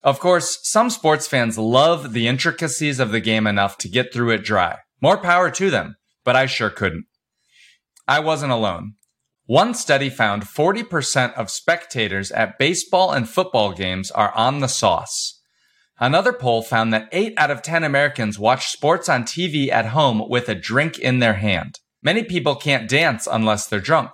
Of 0.02 0.18
course, 0.18 0.58
some 0.64 0.90
sports 0.90 1.28
fans 1.28 1.56
love 1.56 2.12
the 2.12 2.26
intricacies 2.26 2.98
of 2.98 3.12
the 3.12 3.20
game 3.20 3.46
enough 3.46 3.78
to 3.78 3.88
get 3.88 4.12
through 4.12 4.30
it 4.30 4.42
dry. 4.42 4.78
More 5.00 5.16
power 5.16 5.48
to 5.48 5.70
them, 5.70 5.94
but 6.24 6.34
I 6.34 6.46
sure 6.46 6.70
couldn't. 6.70 7.04
I 8.08 8.18
wasn't 8.18 8.50
alone. 8.50 8.94
One 9.46 9.74
study 9.74 10.10
found 10.10 10.42
40% 10.42 11.32
of 11.34 11.50
spectators 11.50 12.32
at 12.32 12.58
baseball 12.58 13.12
and 13.12 13.28
football 13.28 13.72
games 13.72 14.10
are 14.10 14.34
on 14.34 14.58
the 14.58 14.66
sauce. 14.66 15.40
Another 16.00 16.32
poll 16.32 16.62
found 16.62 16.92
that 16.92 17.08
8 17.12 17.34
out 17.36 17.52
of 17.52 17.62
10 17.62 17.84
Americans 17.84 18.40
watch 18.40 18.72
sports 18.72 19.08
on 19.08 19.22
TV 19.22 19.70
at 19.70 19.86
home 19.86 20.28
with 20.28 20.48
a 20.48 20.56
drink 20.56 20.98
in 20.98 21.20
their 21.20 21.34
hand. 21.34 21.78
Many 22.02 22.24
people 22.24 22.54
can't 22.56 22.88
dance 22.88 23.28
unless 23.30 23.66
they're 23.66 23.80
drunk. 23.80 24.12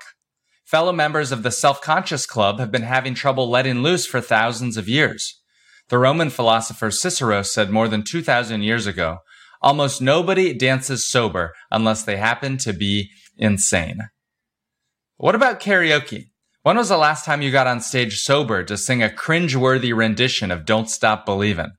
Fellow 0.64 0.92
members 0.92 1.30
of 1.30 1.44
the 1.44 1.52
self-conscious 1.52 2.26
club 2.26 2.58
have 2.58 2.72
been 2.72 2.82
having 2.82 3.14
trouble 3.14 3.48
letting 3.48 3.82
loose 3.82 4.06
for 4.06 4.20
thousands 4.20 4.76
of 4.76 4.88
years. 4.88 5.40
The 5.88 5.98
Roman 5.98 6.30
philosopher 6.30 6.90
Cicero 6.90 7.42
said 7.42 7.70
more 7.70 7.86
than 7.86 8.02
2,000 8.02 8.62
years 8.62 8.88
ago, 8.88 9.18
almost 9.62 10.02
nobody 10.02 10.52
dances 10.52 11.06
sober 11.06 11.54
unless 11.70 12.02
they 12.02 12.16
happen 12.16 12.58
to 12.58 12.72
be 12.72 13.10
insane. 13.36 14.08
What 15.16 15.36
about 15.36 15.60
karaoke? 15.60 16.30
When 16.62 16.76
was 16.76 16.88
the 16.88 16.96
last 16.96 17.24
time 17.24 17.42
you 17.42 17.52
got 17.52 17.68
on 17.68 17.80
stage 17.80 18.18
sober 18.18 18.64
to 18.64 18.76
sing 18.76 19.00
a 19.00 19.08
cringe-worthy 19.08 19.92
rendition 19.92 20.50
of 20.50 20.64
Don't 20.64 20.90
Stop 20.90 21.24
Believin'? 21.24 21.70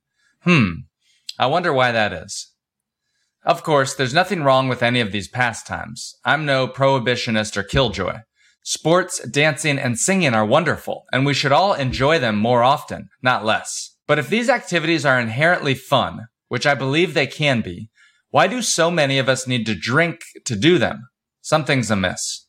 Hmm. 0.43 0.71
I 1.37 1.47
wonder 1.47 1.73
why 1.73 1.91
that 1.91 2.13
is. 2.13 2.46
Of 3.47 3.63
course, 3.63 3.95
there's 3.95 4.13
nothing 4.13 4.43
wrong 4.43 4.67
with 4.67 4.83
any 4.83 4.99
of 4.99 5.13
these 5.13 5.29
pastimes. 5.29 6.13
I'm 6.25 6.45
no 6.45 6.67
prohibitionist 6.67 7.55
or 7.55 7.63
killjoy. 7.63 8.17
Sports, 8.61 9.25
dancing, 9.25 9.79
and 9.79 9.97
singing 9.97 10.33
are 10.33 10.45
wonderful, 10.45 11.05
and 11.13 11.25
we 11.25 11.33
should 11.33 11.53
all 11.53 11.73
enjoy 11.73 12.19
them 12.19 12.35
more 12.35 12.61
often, 12.61 13.07
not 13.21 13.45
less. 13.45 13.95
But 14.05 14.19
if 14.19 14.27
these 14.27 14.49
activities 14.49 15.05
are 15.05 15.17
inherently 15.17 15.75
fun, 15.75 16.27
which 16.49 16.67
I 16.67 16.75
believe 16.75 17.13
they 17.13 17.25
can 17.25 17.61
be, 17.61 17.89
why 18.31 18.47
do 18.47 18.61
so 18.61 18.91
many 18.91 19.17
of 19.17 19.29
us 19.29 19.47
need 19.47 19.65
to 19.67 19.75
drink 19.75 20.19
to 20.43 20.57
do 20.57 20.77
them? 20.77 21.07
Something's 21.39 21.89
amiss. 21.89 22.47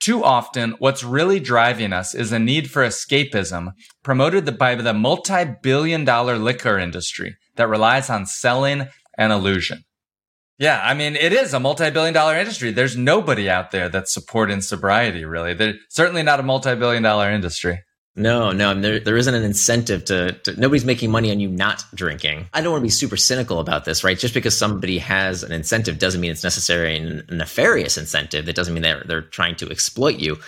Too 0.00 0.24
often, 0.24 0.76
what's 0.78 1.04
really 1.04 1.38
driving 1.38 1.92
us 1.92 2.14
is 2.14 2.32
a 2.32 2.38
need 2.38 2.70
for 2.70 2.82
escapism 2.82 3.72
promoted 4.02 4.56
by 4.56 4.74
the 4.74 4.94
multi-billion 4.94 6.06
dollar 6.06 6.38
liquor 6.38 6.78
industry 6.78 7.36
that 7.56 7.68
relies 7.68 8.08
on 8.08 8.24
selling 8.24 8.88
an 9.18 9.30
illusion. 9.30 9.84
Yeah, 10.58 10.80
I 10.82 10.94
mean, 10.94 11.16
it 11.16 11.32
is 11.32 11.52
a 11.52 11.60
multi-billion 11.60 12.14
dollar 12.14 12.36
industry. 12.36 12.70
There's 12.70 12.96
nobody 12.96 13.50
out 13.50 13.72
there 13.72 13.88
that's 13.88 14.14
supporting 14.14 14.60
sobriety, 14.60 15.24
really. 15.24 15.54
They're 15.54 15.74
certainly 15.88 16.22
not 16.22 16.38
a 16.40 16.44
multi-billion 16.44 17.02
dollar 17.02 17.30
industry. 17.30 17.82
No, 18.16 18.52
no, 18.52 18.72
there, 18.80 19.00
there 19.00 19.16
isn't 19.16 19.34
an 19.34 19.42
incentive 19.42 20.04
to, 20.04 20.32
to, 20.44 20.60
nobody's 20.60 20.84
making 20.84 21.10
money 21.10 21.32
on 21.32 21.40
you 21.40 21.48
not 21.48 21.84
drinking. 21.94 22.48
I 22.52 22.60
don't 22.60 22.70
want 22.70 22.82
to 22.82 22.86
be 22.86 22.90
super 22.90 23.16
cynical 23.16 23.58
about 23.58 23.84
this, 23.84 24.04
right? 24.04 24.16
Just 24.16 24.34
because 24.34 24.56
somebody 24.56 24.98
has 24.98 25.42
an 25.42 25.50
incentive 25.50 25.98
doesn't 25.98 26.20
mean 26.20 26.30
it's 26.30 26.44
necessarily 26.44 26.96
a 26.96 27.34
nefarious 27.34 27.98
incentive. 27.98 28.46
That 28.46 28.54
doesn't 28.54 28.72
mean 28.72 28.84
they're, 28.84 29.02
they're 29.04 29.22
trying 29.22 29.56
to 29.56 29.68
exploit 29.68 30.20
you. 30.20 30.38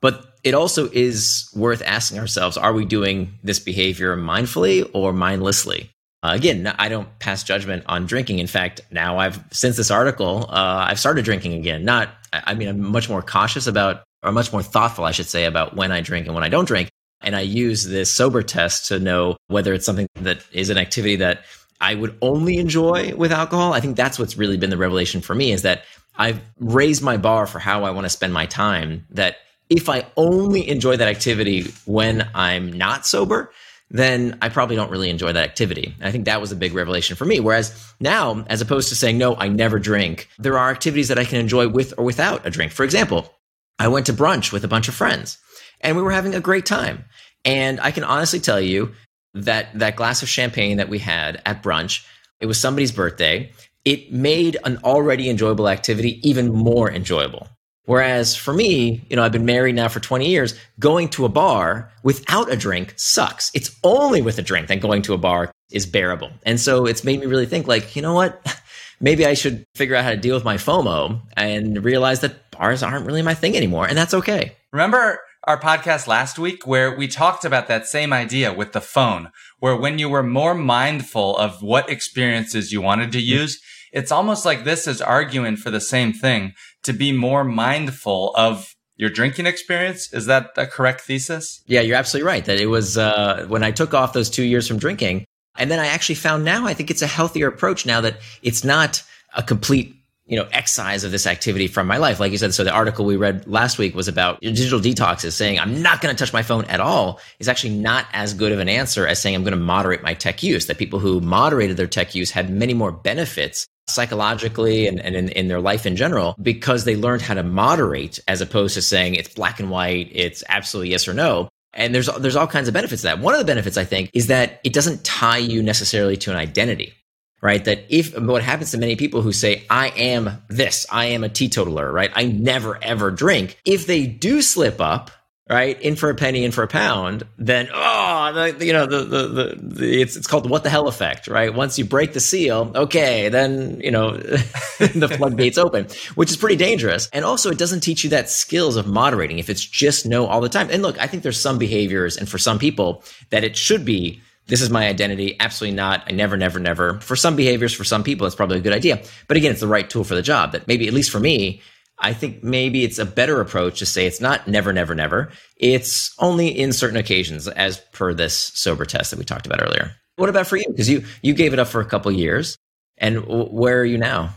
But 0.00 0.24
it 0.44 0.54
also 0.54 0.88
is 0.92 1.50
worth 1.56 1.82
asking 1.84 2.20
ourselves, 2.20 2.56
are 2.56 2.72
we 2.72 2.84
doing 2.84 3.40
this 3.42 3.58
behavior 3.58 4.16
mindfully 4.16 4.88
or 4.94 5.12
mindlessly? 5.12 5.90
Uh, 6.22 6.32
again, 6.32 6.66
I 6.78 6.88
don't 6.88 7.18
pass 7.18 7.42
judgment 7.42 7.84
on 7.86 8.06
drinking. 8.06 8.38
In 8.38 8.46
fact, 8.46 8.80
now 8.90 9.18
I've 9.18 9.42
since 9.52 9.76
this 9.76 9.90
article, 9.90 10.46
uh, 10.48 10.86
I've 10.88 10.98
started 10.98 11.24
drinking 11.24 11.54
again. 11.54 11.84
Not, 11.84 12.10
I 12.32 12.54
mean, 12.54 12.68
I'm 12.68 12.80
much 12.80 13.08
more 13.08 13.22
cautious 13.22 13.66
about, 13.66 14.02
or 14.22 14.32
much 14.32 14.52
more 14.52 14.62
thoughtful, 14.62 15.04
I 15.04 15.12
should 15.12 15.26
say, 15.26 15.44
about 15.44 15.76
when 15.76 15.92
I 15.92 16.00
drink 16.00 16.26
and 16.26 16.34
when 16.34 16.44
I 16.44 16.48
don't 16.48 16.64
drink. 16.64 16.88
And 17.20 17.36
I 17.36 17.40
use 17.40 17.84
this 17.84 18.10
sober 18.12 18.42
test 18.42 18.88
to 18.88 18.98
know 18.98 19.36
whether 19.48 19.72
it's 19.72 19.86
something 19.86 20.06
that 20.16 20.44
is 20.52 20.70
an 20.70 20.78
activity 20.78 21.16
that 21.16 21.44
I 21.80 21.94
would 21.94 22.16
only 22.22 22.58
enjoy 22.58 23.14
with 23.14 23.32
alcohol. 23.32 23.72
I 23.72 23.80
think 23.80 23.96
that's 23.96 24.18
what's 24.18 24.36
really 24.36 24.56
been 24.56 24.70
the 24.70 24.76
revelation 24.76 25.20
for 25.20 25.34
me 25.34 25.52
is 25.52 25.62
that 25.62 25.84
I've 26.16 26.40
raised 26.58 27.02
my 27.02 27.16
bar 27.16 27.46
for 27.46 27.58
how 27.58 27.84
I 27.84 27.90
want 27.90 28.04
to 28.04 28.10
spend 28.10 28.32
my 28.32 28.46
time. 28.46 29.06
That 29.10 29.36
if 29.68 29.88
I 29.88 30.06
only 30.16 30.68
enjoy 30.68 30.96
that 30.96 31.08
activity 31.08 31.66
when 31.84 32.28
I'm 32.34 32.72
not 32.72 33.06
sober, 33.06 33.52
then 33.90 34.36
I 34.42 34.48
probably 34.48 34.76
don't 34.76 34.90
really 34.90 35.10
enjoy 35.10 35.32
that 35.32 35.44
activity. 35.44 35.94
And 35.98 36.08
I 36.08 36.10
think 36.10 36.24
that 36.24 36.40
was 36.40 36.50
a 36.50 36.56
big 36.56 36.74
revelation 36.74 37.16
for 37.16 37.24
me. 37.24 37.40
Whereas 37.40 37.94
now, 38.00 38.44
as 38.48 38.60
opposed 38.60 38.88
to 38.88 38.96
saying, 38.96 39.18
no, 39.18 39.36
I 39.36 39.48
never 39.48 39.78
drink, 39.78 40.28
there 40.38 40.58
are 40.58 40.70
activities 40.70 41.08
that 41.08 41.18
I 41.18 41.24
can 41.24 41.38
enjoy 41.38 41.68
with 41.68 41.94
or 41.96 42.04
without 42.04 42.46
a 42.46 42.50
drink. 42.50 42.72
For 42.72 42.84
example, 42.84 43.32
I 43.78 43.88
went 43.88 44.06
to 44.06 44.12
brunch 44.12 44.52
with 44.52 44.64
a 44.64 44.68
bunch 44.68 44.88
of 44.88 44.94
friends 44.94 45.38
and 45.80 45.96
we 45.96 46.02
were 46.02 46.10
having 46.10 46.34
a 46.34 46.40
great 46.40 46.66
time. 46.66 47.04
And 47.44 47.78
I 47.80 47.92
can 47.92 48.04
honestly 48.04 48.40
tell 48.40 48.60
you 48.60 48.92
that 49.34 49.78
that 49.78 49.96
glass 49.96 50.22
of 50.22 50.28
champagne 50.28 50.78
that 50.78 50.88
we 50.88 50.98
had 50.98 51.40
at 51.46 51.62
brunch, 51.62 52.04
it 52.40 52.46
was 52.46 52.58
somebody's 52.58 52.92
birthday. 52.92 53.52
It 53.84 54.12
made 54.12 54.56
an 54.64 54.78
already 54.82 55.30
enjoyable 55.30 55.68
activity 55.68 56.18
even 56.28 56.52
more 56.52 56.90
enjoyable. 56.90 57.48
Whereas 57.86 58.36
for 58.36 58.52
me, 58.52 59.04
you 59.08 59.16
know, 59.16 59.22
I've 59.22 59.32
been 59.32 59.46
married 59.46 59.76
now 59.76 59.88
for 59.88 60.00
20 60.00 60.28
years. 60.28 60.54
Going 60.78 61.08
to 61.10 61.24
a 61.24 61.28
bar 61.28 61.90
without 62.02 62.52
a 62.52 62.56
drink 62.56 62.94
sucks. 62.96 63.50
It's 63.54 63.74
only 63.82 64.20
with 64.20 64.38
a 64.38 64.42
drink 64.42 64.68
that 64.68 64.80
going 64.80 65.02
to 65.02 65.14
a 65.14 65.18
bar 65.18 65.50
is 65.70 65.86
bearable. 65.86 66.30
And 66.44 66.60
so 66.60 66.86
it's 66.86 67.04
made 67.04 67.20
me 67.20 67.26
really 67.26 67.46
think 67.46 67.66
like, 67.66 67.96
you 67.96 68.02
know 68.02 68.14
what? 68.14 68.44
Maybe 69.00 69.26
I 69.26 69.34
should 69.34 69.64
figure 69.74 69.94
out 69.94 70.04
how 70.04 70.10
to 70.10 70.16
deal 70.16 70.34
with 70.34 70.44
my 70.44 70.56
FOMO 70.56 71.20
and 71.36 71.84
realize 71.84 72.20
that 72.20 72.50
bars 72.50 72.82
aren't 72.82 73.06
really 73.06 73.22
my 73.22 73.34
thing 73.34 73.56
anymore. 73.56 73.86
And 73.86 73.96
that's 73.96 74.14
okay. 74.14 74.56
Remember 74.72 75.20
our 75.44 75.60
podcast 75.60 76.08
last 76.08 76.38
week 76.38 76.66
where 76.66 76.96
we 76.96 77.06
talked 77.06 77.44
about 77.44 77.68
that 77.68 77.86
same 77.86 78.12
idea 78.12 78.52
with 78.52 78.72
the 78.72 78.80
phone, 78.80 79.30
where 79.60 79.76
when 79.76 79.98
you 79.98 80.08
were 80.08 80.22
more 80.22 80.54
mindful 80.54 81.36
of 81.36 81.62
what 81.62 81.88
experiences 81.88 82.72
you 82.72 82.80
wanted 82.80 83.12
to 83.12 83.20
use, 83.20 83.60
it's 83.92 84.12
almost 84.12 84.44
like 84.44 84.64
this 84.64 84.86
is 84.86 85.00
arguing 85.00 85.56
for 85.56 85.70
the 85.70 85.80
same 85.80 86.12
thing 86.12 86.52
to 86.82 86.92
be 86.92 87.12
more 87.12 87.44
mindful 87.44 88.32
of 88.36 88.74
your 88.96 89.10
drinking 89.10 89.46
experience. 89.46 90.12
Is 90.12 90.26
that 90.26 90.50
a 90.56 90.66
correct 90.66 91.02
thesis? 91.02 91.62
Yeah, 91.66 91.82
you're 91.82 91.96
absolutely 91.96 92.26
right. 92.26 92.44
That 92.44 92.60
it 92.60 92.66
was 92.66 92.96
uh, 92.96 93.44
when 93.48 93.62
I 93.62 93.70
took 93.70 93.94
off 93.94 94.12
those 94.12 94.30
two 94.30 94.44
years 94.44 94.66
from 94.66 94.78
drinking. 94.78 95.24
And 95.58 95.70
then 95.70 95.78
I 95.78 95.86
actually 95.86 96.16
found 96.16 96.44
now 96.44 96.66
I 96.66 96.74
think 96.74 96.90
it's 96.90 97.02
a 97.02 97.06
healthier 97.06 97.48
approach 97.48 97.86
now 97.86 98.00
that 98.02 98.18
it's 98.42 98.64
not 98.64 99.02
a 99.34 99.42
complete 99.42 99.94
you 100.26 100.36
know, 100.36 100.48
excise 100.50 101.04
of 101.04 101.12
this 101.12 101.26
activity 101.26 101.68
from 101.68 101.86
my 101.86 101.98
life. 101.98 102.18
Like 102.18 102.32
you 102.32 102.38
said, 102.38 102.52
so 102.52 102.64
the 102.64 102.72
article 102.72 103.04
we 103.04 103.16
read 103.16 103.46
last 103.46 103.78
week 103.78 103.94
was 103.94 104.08
about 104.08 104.40
digital 104.40 104.80
detoxes 104.80 105.32
saying 105.32 105.60
I'm 105.60 105.82
not 105.82 106.00
going 106.00 106.14
to 106.14 106.18
touch 106.18 106.32
my 106.32 106.42
phone 106.42 106.64
at 106.64 106.80
all 106.80 107.20
is 107.38 107.48
actually 107.48 107.76
not 107.76 108.06
as 108.12 108.34
good 108.34 108.50
of 108.50 108.58
an 108.58 108.68
answer 108.68 109.06
as 109.06 109.22
saying 109.22 109.36
I'm 109.36 109.44
going 109.44 109.52
to 109.52 109.58
moderate 109.58 110.02
my 110.02 110.14
tech 110.14 110.42
use. 110.42 110.66
That 110.66 110.78
people 110.78 110.98
who 110.98 111.20
moderated 111.20 111.76
their 111.76 111.86
tech 111.86 112.16
use 112.16 112.32
had 112.32 112.50
many 112.50 112.74
more 112.74 112.90
benefits 112.90 113.68
psychologically 113.88 114.86
and, 114.86 115.00
and 115.00 115.14
in, 115.14 115.28
in 115.30 115.48
their 115.48 115.60
life 115.60 115.86
in 115.86 115.96
general 115.96 116.34
because 116.40 116.84
they 116.84 116.96
learned 116.96 117.22
how 117.22 117.34
to 117.34 117.42
moderate 117.42 118.18
as 118.26 118.40
opposed 118.40 118.74
to 118.74 118.82
saying 118.82 119.14
it's 119.14 119.32
black 119.32 119.60
and 119.60 119.70
white, 119.70 120.08
it's 120.12 120.42
absolutely 120.48 120.90
yes 120.90 121.06
or 121.06 121.14
no. 121.14 121.48
And 121.72 121.94
there's 121.94 122.06
there's 122.18 122.36
all 122.36 122.46
kinds 122.46 122.68
of 122.68 122.74
benefits 122.74 123.02
to 123.02 123.08
that. 123.08 123.18
One 123.18 123.34
of 123.34 123.38
the 123.38 123.44
benefits 123.44 123.76
I 123.76 123.84
think 123.84 124.10
is 124.14 124.28
that 124.28 124.60
it 124.64 124.72
doesn't 124.72 125.04
tie 125.04 125.36
you 125.38 125.62
necessarily 125.62 126.16
to 126.18 126.30
an 126.30 126.36
identity 126.36 126.94
right? 127.42 127.64
That 127.64 127.84
if 127.88 128.18
what 128.18 128.42
happens 128.42 128.70
to 128.70 128.78
many 128.78 128.96
people 128.96 129.22
who 129.22 129.32
say, 129.32 129.64
I 129.68 129.88
am 129.90 130.42
this, 130.48 130.86
I 130.90 131.06
am 131.06 131.22
a 131.22 131.28
teetotaler, 131.28 131.92
right? 131.92 132.10
I 132.14 132.24
never 132.26 132.82
ever 132.82 133.10
drink. 133.10 133.60
If 133.64 133.86
they 133.86 134.06
do 134.06 134.42
slip 134.42 134.80
up, 134.80 135.10
right, 135.48 135.80
in 135.80 135.94
for 135.94 136.10
a 136.10 136.14
penny, 136.14 136.44
in 136.44 136.50
for 136.50 136.64
a 136.64 136.68
pound, 136.68 137.22
then, 137.38 137.68
oh, 137.72 138.32
the, 138.32 138.66
you 138.66 138.72
know, 138.72 138.86
the, 138.86 139.04
the, 139.04 139.28
the, 139.28 139.58
the, 139.60 140.00
it's, 140.00 140.16
it's 140.16 140.26
called 140.26 140.44
the 140.44 140.48
what 140.48 140.64
the 140.64 140.70
hell 140.70 140.88
effect, 140.88 141.28
right? 141.28 141.54
Once 141.54 141.78
you 141.78 141.84
break 141.84 142.12
the 142.14 142.20
seal, 142.20 142.72
okay, 142.74 143.28
then, 143.28 143.80
you 143.80 143.90
know, 143.90 144.16
the 144.16 145.14
floodgates 145.16 145.56
open, 145.56 145.86
which 146.16 146.30
is 146.30 146.36
pretty 146.36 146.56
dangerous. 146.56 147.08
And 147.12 147.24
also 147.24 147.50
it 147.50 147.58
doesn't 147.58 147.80
teach 147.80 148.02
you 148.02 148.10
that 148.10 148.28
skills 148.28 148.76
of 148.76 148.86
moderating 148.86 149.38
if 149.38 149.48
it's 149.48 149.64
just 149.64 150.04
no 150.04 150.26
all 150.26 150.40
the 150.40 150.48
time. 150.48 150.68
And 150.70 150.82
look, 150.82 151.00
I 151.00 151.06
think 151.06 151.22
there's 151.22 151.40
some 151.40 151.58
behaviors 151.58 152.16
and 152.16 152.28
for 152.28 152.38
some 152.38 152.58
people 152.58 153.04
that 153.30 153.44
it 153.44 153.56
should 153.56 153.84
be 153.84 154.20
this 154.48 154.62
is 154.62 154.70
my 154.70 154.86
identity. 154.86 155.36
Absolutely 155.40 155.76
not. 155.76 156.04
I 156.06 156.12
never, 156.12 156.36
never, 156.36 156.60
never. 156.60 157.00
For 157.00 157.16
some 157.16 157.34
behaviors, 157.34 157.72
for 157.72 157.82
some 157.82 158.04
people, 158.04 158.26
it's 158.26 158.36
probably 158.36 158.58
a 158.58 158.60
good 158.60 158.72
idea. 158.72 159.02
But 159.26 159.36
again, 159.36 159.50
it's 159.50 159.60
the 159.60 159.66
right 159.66 159.88
tool 159.88 160.04
for 160.04 160.14
the 160.14 160.22
job 160.22 160.52
that 160.52 160.68
maybe, 160.68 160.86
at 160.86 160.94
least 160.94 161.10
for 161.10 161.18
me, 161.18 161.62
I 161.98 162.12
think 162.12 162.44
maybe 162.44 162.84
it's 162.84 162.98
a 162.98 163.06
better 163.06 163.40
approach 163.40 163.78
to 163.78 163.86
say 163.86 164.06
it's 164.06 164.20
not 164.20 164.46
never, 164.46 164.72
never, 164.72 164.94
never. 164.94 165.30
It's 165.56 166.14
only 166.18 166.48
in 166.48 166.72
certain 166.72 166.96
occasions, 166.96 167.48
as 167.48 167.80
per 167.92 168.12
this 168.12 168.52
sober 168.54 168.84
test 168.84 169.10
that 169.10 169.18
we 169.18 169.24
talked 169.24 169.46
about 169.46 169.62
earlier. 169.62 169.92
What 170.16 170.28
about 170.28 170.46
for 170.46 170.56
you? 170.56 170.66
Because 170.68 170.88
you 170.88 171.04
you 171.22 171.34
gave 171.34 171.52
it 171.52 171.58
up 171.58 171.68
for 171.68 171.80
a 171.80 171.86
couple 171.86 172.10
years, 172.12 172.56
and 172.98 173.16
w- 173.16 173.48
where 173.48 173.80
are 173.80 173.84
you 173.84 173.98
now? 173.98 174.34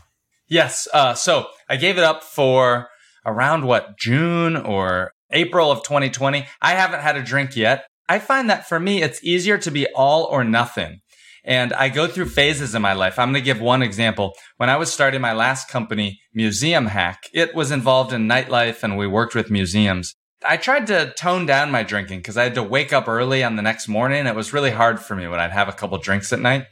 Yes. 0.48 0.88
Uh, 0.94 1.14
so 1.14 1.48
I 1.70 1.76
gave 1.76 1.98
it 1.98 2.04
up 2.04 2.24
for 2.24 2.90
around 3.26 3.66
what 3.66 3.98
June 3.98 4.56
or 4.56 5.12
April 5.32 5.72
of 5.72 5.84
2020. 5.84 6.46
I 6.62 6.72
haven't 6.72 7.02
had 7.02 7.16
a 7.16 7.24
drink 7.24 7.56
yet. 7.56 7.86
I 8.08 8.20
find 8.20 8.50
that 8.50 8.68
for 8.68 8.80
me, 8.80 9.04
it's 9.04 9.24
easier 9.24 9.58
to 9.60 9.70
be 9.70 9.86
all 9.96 10.24
or 10.26 10.44
nothing. 10.44 11.02
And 11.50 11.74
I 11.74 11.90
go 11.90 12.08
through 12.08 12.30
phases 12.30 12.76
in 12.76 12.84
my 12.84 12.94
life. 12.94 13.18
I'm 13.18 13.32
going 13.32 13.42
to 13.42 13.46
give 13.46 13.60
one 13.60 13.82
example. 13.82 14.36
When 14.58 14.70
I 14.70 14.78
was 14.78 14.94
starting 14.94 15.20
my 15.20 15.34
last 15.34 15.68
company, 15.68 16.22
Museum 16.32 16.86
Hack, 16.86 17.24
it 17.34 17.56
was 17.56 17.72
involved 17.72 18.14
in 18.14 18.28
nightlife 18.28 18.84
and 18.84 18.96
we 18.96 19.08
worked 19.08 19.34
with 19.34 19.50
museums. 19.50 20.14
I 20.46 20.58
tried 20.58 20.86
to 20.88 21.12
tone 21.18 21.48
down 21.48 21.72
my 21.72 21.82
drinking 21.82 22.20
because 22.20 22.38
I 22.38 22.44
had 22.44 22.54
to 22.54 22.62
wake 22.62 22.94
up 22.94 23.08
early 23.08 23.44
on 23.44 23.56
the 23.56 23.64
next 23.64 23.88
morning. 23.88 24.28
It 24.28 24.36
was 24.36 24.54
really 24.54 24.70
hard 24.70 25.00
for 25.00 25.16
me 25.16 25.28
when 25.28 25.40
I'd 25.40 25.50
have 25.50 25.68
a 25.68 25.74
couple 25.74 25.98
drinks 25.98 26.32
at 26.32 26.40
night. 26.40 26.68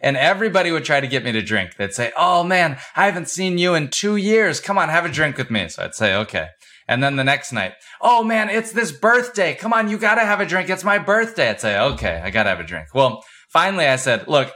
And 0.00 0.16
everybody 0.16 0.72
would 0.72 0.86
try 0.86 1.00
to 1.00 1.06
get 1.06 1.24
me 1.24 1.32
to 1.32 1.42
drink. 1.42 1.76
They'd 1.76 1.92
say, 1.92 2.10
Oh 2.16 2.42
man, 2.42 2.78
I 2.96 3.04
haven't 3.04 3.28
seen 3.28 3.58
you 3.58 3.74
in 3.74 3.88
two 3.88 4.16
years. 4.16 4.60
Come 4.60 4.78
on, 4.78 4.88
have 4.88 5.04
a 5.04 5.10
drink 5.10 5.36
with 5.36 5.50
me. 5.50 5.68
So 5.68 5.84
I'd 5.84 5.94
say, 5.94 6.16
okay. 6.16 6.48
And 6.88 7.02
then 7.02 7.16
the 7.16 7.24
next 7.24 7.52
night, 7.52 7.74
oh 8.00 8.24
man, 8.24 8.50
it's 8.50 8.72
this 8.72 8.92
birthday. 8.92 9.54
Come 9.54 9.72
on, 9.72 9.88
you 9.88 9.98
gotta 9.98 10.22
have 10.22 10.40
a 10.40 10.46
drink. 10.46 10.70
It's 10.70 10.84
my 10.84 10.98
birthday. 10.98 11.50
I'd 11.50 11.60
say, 11.60 11.78
okay, 11.78 12.20
I 12.24 12.30
gotta 12.30 12.48
have 12.48 12.60
a 12.60 12.64
drink. 12.64 12.88
Well, 12.94 13.22
finally 13.52 13.86
I 13.86 13.96
said, 13.96 14.26
look, 14.28 14.52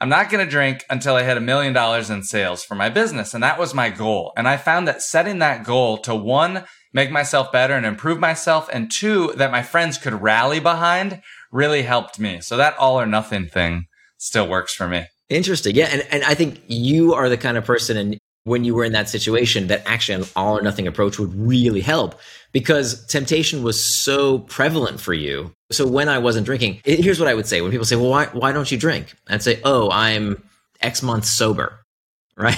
I'm 0.00 0.08
not 0.08 0.30
going 0.30 0.44
to 0.44 0.50
drink 0.50 0.84
until 0.88 1.14
I 1.14 1.24
hit 1.24 1.36
a 1.36 1.40
million 1.40 1.74
dollars 1.74 2.08
in 2.08 2.22
sales 2.22 2.64
for 2.64 2.74
my 2.74 2.88
business. 2.88 3.34
And 3.34 3.42
that 3.42 3.58
was 3.58 3.74
my 3.74 3.90
goal. 3.90 4.32
And 4.36 4.48
I 4.48 4.56
found 4.56 4.88
that 4.88 5.02
setting 5.02 5.40
that 5.40 5.64
goal 5.64 5.98
to 5.98 6.14
one, 6.14 6.64
make 6.94 7.10
myself 7.10 7.52
better 7.52 7.74
and 7.74 7.84
improve 7.84 8.18
myself. 8.18 8.68
And 8.72 8.90
two, 8.90 9.32
that 9.36 9.52
my 9.52 9.62
friends 9.62 9.98
could 9.98 10.22
rally 10.22 10.58
behind 10.58 11.20
really 11.52 11.82
helped 11.82 12.18
me. 12.18 12.40
So 12.40 12.56
that 12.56 12.78
all 12.78 12.98
or 12.98 13.06
nothing 13.06 13.46
thing 13.46 13.84
still 14.16 14.48
works 14.48 14.74
for 14.74 14.88
me. 14.88 15.06
Interesting. 15.28 15.76
Yeah. 15.76 15.88
And, 15.92 16.06
and 16.10 16.24
I 16.24 16.34
think 16.34 16.62
you 16.66 17.12
are 17.14 17.28
the 17.28 17.36
kind 17.36 17.56
of 17.56 17.64
person, 17.64 17.96
and 17.96 18.18
when 18.44 18.64
you 18.64 18.74
were 18.74 18.84
in 18.84 18.92
that 18.92 19.08
situation 19.08 19.66
that 19.66 19.82
actually 19.86 20.22
an 20.22 20.28
all 20.34 20.56
or 20.56 20.62
nothing 20.62 20.86
approach 20.86 21.18
would 21.18 21.34
really 21.34 21.80
help 21.80 22.18
because 22.52 23.06
temptation 23.06 23.62
was 23.62 23.82
so 23.84 24.40
prevalent 24.40 25.00
for 25.00 25.12
you. 25.12 25.52
So 25.70 25.86
when 25.86 26.08
I 26.08 26.18
wasn't 26.18 26.46
drinking, 26.46 26.80
here's 26.84 27.20
what 27.20 27.28
I 27.28 27.34
would 27.34 27.46
say 27.46 27.60
when 27.60 27.70
people 27.70 27.86
say, 27.86 27.96
"Well, 27.96 28.10
why 28.10 28.26
why 28.26 28.52
don't 28.52 28.70
you 28.70 28.78
drink?" 28.78 29.14
I'd 29.28 29.42
say, 29.42 29.60
"Oh, 29.64 29.90
I'm 29.90 30.42
X 30.80 31.02
months 31.02 31.30
sober." 31.30 31.76
Right? 32.40 32.56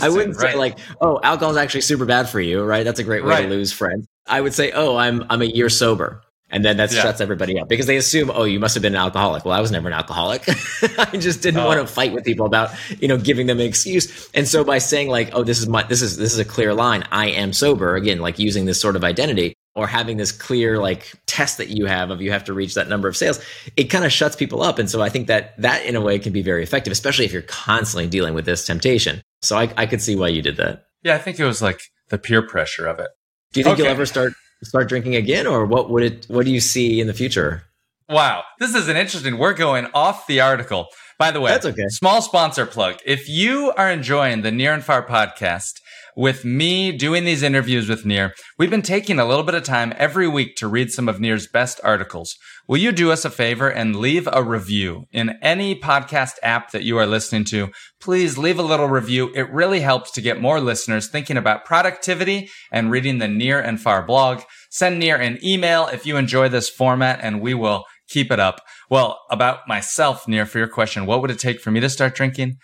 I 0.00 0.08
wouldn't 0.08 0.36
say 0.36 0.54
like, 0.54 0.78
"Oh, 1.02 1.20
alcohol 1.22 1.50
is 1.50 1.58
actually 1.58 1.82
super 1.82 2.06
bad 2.06 2.30
for 2.30 2.40
you." 2.40 2.64
Right? 2.64 2.82
That's 2.82 2.98
a 2.98 3.04
great 3.04 3.22
way 3.22 3.30
right. 3.30 3.42
to 3.42 3.48
lose 3.48 3.74
friends. 3.74 4.06
I 4.26 4.40
would 4.40 4.54
say, 4.54 4.72
"Oh, 4.72 4.96
I'm 4.96 5.26
I'm 5.28 5.42
a 5.42 5.46
year 5.46 5.68
sober." 5.68 6.22
And 6.50 6.64
then 6.64 6.78
that 6.78 6.92
yeah. 6.92 7.02
shuts 7.02 7.20
everybody 7.20 7.58
up 7.58 7.68
because 7.68 7.86
they 7.86 7.96
assume, 7.96 8.30
oh, 8.32 8.44
you 8.44 8.58
must 8.58 8.74
have 8.74 8.82
been 8.82 8.94
an 8.94 9.00
alcoholic. 9.00 9.44
Well, 9.44 9.56
I 9.56 9.60
was 9.60 9.70
never 9.70 9.88
an 9.88 9.94
alcoholic. 9.94 10.42
I 10.98 11.16
just 11.16 11.42
didn't 11.42 11.60
oh. 11.60 11.66
want 11.66 11.80
to 11.80 11.86
fight 11.86 12.12
with 12.12 12.24
people 12.24 12.46
about, 12.46 12.70
you 12.98 13.06
know, 13.06 13.16
giving 13.16 13.46
them 13.46 13.60
an 13.60 13.66
excuse. 13.66 14.28
And 14.34 14.48
so 14.48 14.64
by 14.64 14.78
saying 14.78 15.08
like, 15.08 15.30
oh, 15.32 15.44
this 15.44 15.60
is 15.60 15.68
my, 15.68 15.84
this 15.84 16.02
is, 16.02 16.16
this 16.16 16.32
is 16.32 16.38
a 16.38 16.44
clear 16.44 16.74
line. 16.74 17.04
I 17.12 17.28
am 17.28 17.52
sober. 17.52 17.94
Again, 17.94 18.18
like 18.18 18.38
using 18.38 18.64
this 18.64 18.80
sort 18.80 18.96
of 18.96 19.04
identity 19.04 19.54
or 19.76 19.86
having 19.86 20.16
this 20.16 20.32
clear 20.32 20.78
like 20.78 21.14
test 21.26 21.58
that 21.58 21.68
you 21.68 21.86
have 21.86 22.10
of 22.10 22.20
you 22.20 22.32
have 22.32 22.44
to 22.44 22.52
reach 22.52 22.74
that 22.74 22.88
number 22.88 23.08
of 23.08 23.16
sales, 23.16 23.40
it 23.76 23.84
kind 23.84 24.04
of 24.04 24.12
shuts 24.12 24.34
people 24.34 24.62
up. 24.62 24.78
And 24.80 24.90
so 24.90 25.00
I 25.00 25.08
think 25.08 25.28
that 25.28 25.56
that 25.60 25.84
in 25.84 25.94
a 25.94 26.00
way 26.00 26.18
can 26.18 26.32
be 26.32 26.42
very 26.42 26.64
effective, 26.64 26.90
especially 26.90 27.26
if 27.26 27.32
you're 27.32 27.42
constantly 27.42 28.08
dealing 28.08 28.34
with 28.34 28.44
this 28.44 28.66
temptation. 28.66 29.22
So 29.42 29.56
I, 29.56 29.72
I 29.76 29.86
could 29.86 30.02
see 30.02 30.16
why 30.16 30.28
you 30.28 30.42
did 30.42 30.56
that. 30.56 30.86
Yeah. 31.02 31.14
I 31.14 31.18
think 31.18 31.38
it 31.38 31.44
was 31.44 31.62
like 31.62 31.80
the 32.08 32.18
peer 32.18 32.42
pressure 32.42 32.86
of 32.86 32.98
it. 32.98 33.08
Do 33.52 33.60
you 33.60 33.64
think 33.64 33.74
okay. 33.74 33.82
you'll 33.84 33.92
ever 33.92 34.06
start 34.06 34.32
start 34.62 34.88
drinking 34.88 35.16
again, 35.16 35.46
or 35.46 35.64
what 35.66 35.90
would 35.90 36.02
it? 36.02 36.26
What 36.28 36.46
do 36.46 36.52
you 36.52 36.60
see 36.60 37.00
in 37.00 37.06
the 37.06 37.14
future? 37.14 37.64
Wow, 38.10 38.42
this 38.58 38.74
is 38.74 38.88
an 38.88 38.96
interesting. 38.96 39.38
We're 39.38 39.54
going 39.54 39.86
off 39.94 40.26
the 40.26 40.40
article. 40.40 40.88
By 41.16 41.30
the 41.30 41.40
way, 41.40 41.52
that's 41.52 41.66
okay. 41.66 41.86
Small 41.90 42.22
sponsor 42.22 42.66
plug. 42.66 42.96
If 43.06 43.28
you 43.28 43.72
are 43.76 43.88
enjoying 43.88 44.42
the 44.42 44.50
Nir 44.50 44.72
and 44.72 44.82
Far 44.82 45.06
podcast 45.06 45.74
with 46.16 46.44
me 46.44 46.90
doing 46.90 47.22
these 47.24 47.44
interviews 47.44 47.88
with 47.88 48.04
Nir, 48.04 48.32
we've 48.58 48.68
been 48.68 48.82
taking 48.82 49.20
a 49.20 49.24
little 49.24 49.44
bit 49.44 49.54
of 49.54 49.62
time 49.62 49.92
every 49.96 50.26
week 50.26 50.56
to 50.56 50.66
read 50.66 50.90
some 50.90 51.08
of 51.08 51.20
Nir's 51.20 51.46
best 51.46 51.80
articles. 51.84 52.36
Will 52.66 52.78
you 52.78 52.90
do 52.90 53.12
us 53.12 53.24
a 53.24 53.30
favor 53.30 53.68
and 53.68 53.94
leave 53.94 54.28
a 54.32 54.42
review 54.42 55.06
in 55.12 55.38
any 55.40 55.78
podcast 55.78 56.34
app 56.42 56.72
that 56.72 56.82
you 56.82 56.98
are 56.98 57.06
listening 57.06 57.44
to? 57.44 57.68
Please 58.00 58.36
leave 58.36 58.58
a 58.58 58.62
little 58.62 58.88
review. 58.88 59.30
It 59.36 59.52
really 59.52 59.80
helps 59.80 60.10
to 60.12 60.20
get 60.20 60.40
more 60.40 60.60
listeners 60.60 61.06
thinking 61.08 61.36
about 61.36 61.64
productivity 61.64 62.50
and 62.72 62.90
reading 62.90 63.18
the 63.18 63.28
Nir 63.28 63.60
and 63.60 63.80
Far 63.80 64.02
blog. 64.02 64.42
Send 64.68 64.98
Nir 64.98 65.16
an 65.16 65.38
email 65.44 65.86
if 65.86 66.06
you 66.06 66.16
enjoy 66.16 66.48
this 66.48 66.68
format 66.68 67.20
and 67.22 67.40
we 67.40 67.54
will 67.54 67.84
keep 68.10 68.30
it 68.30 68.40
up. 68.40 68.60
Well, 68.90 69.20
about 69.30 69.66
myself, 69.66 70.28
Nir, 70.28 70.44
for 70.44 70.58
your 70.58 70.68
question, 70.68 71.06
what 71.06 71.22
would 71.22 71.30
it 71.30 71.38
take 71.38 71.60
for 71.60 71.70
me 71.70 71.80
to 71.80 71.88
start 71.88 72.14
drinking? 72.14 72.58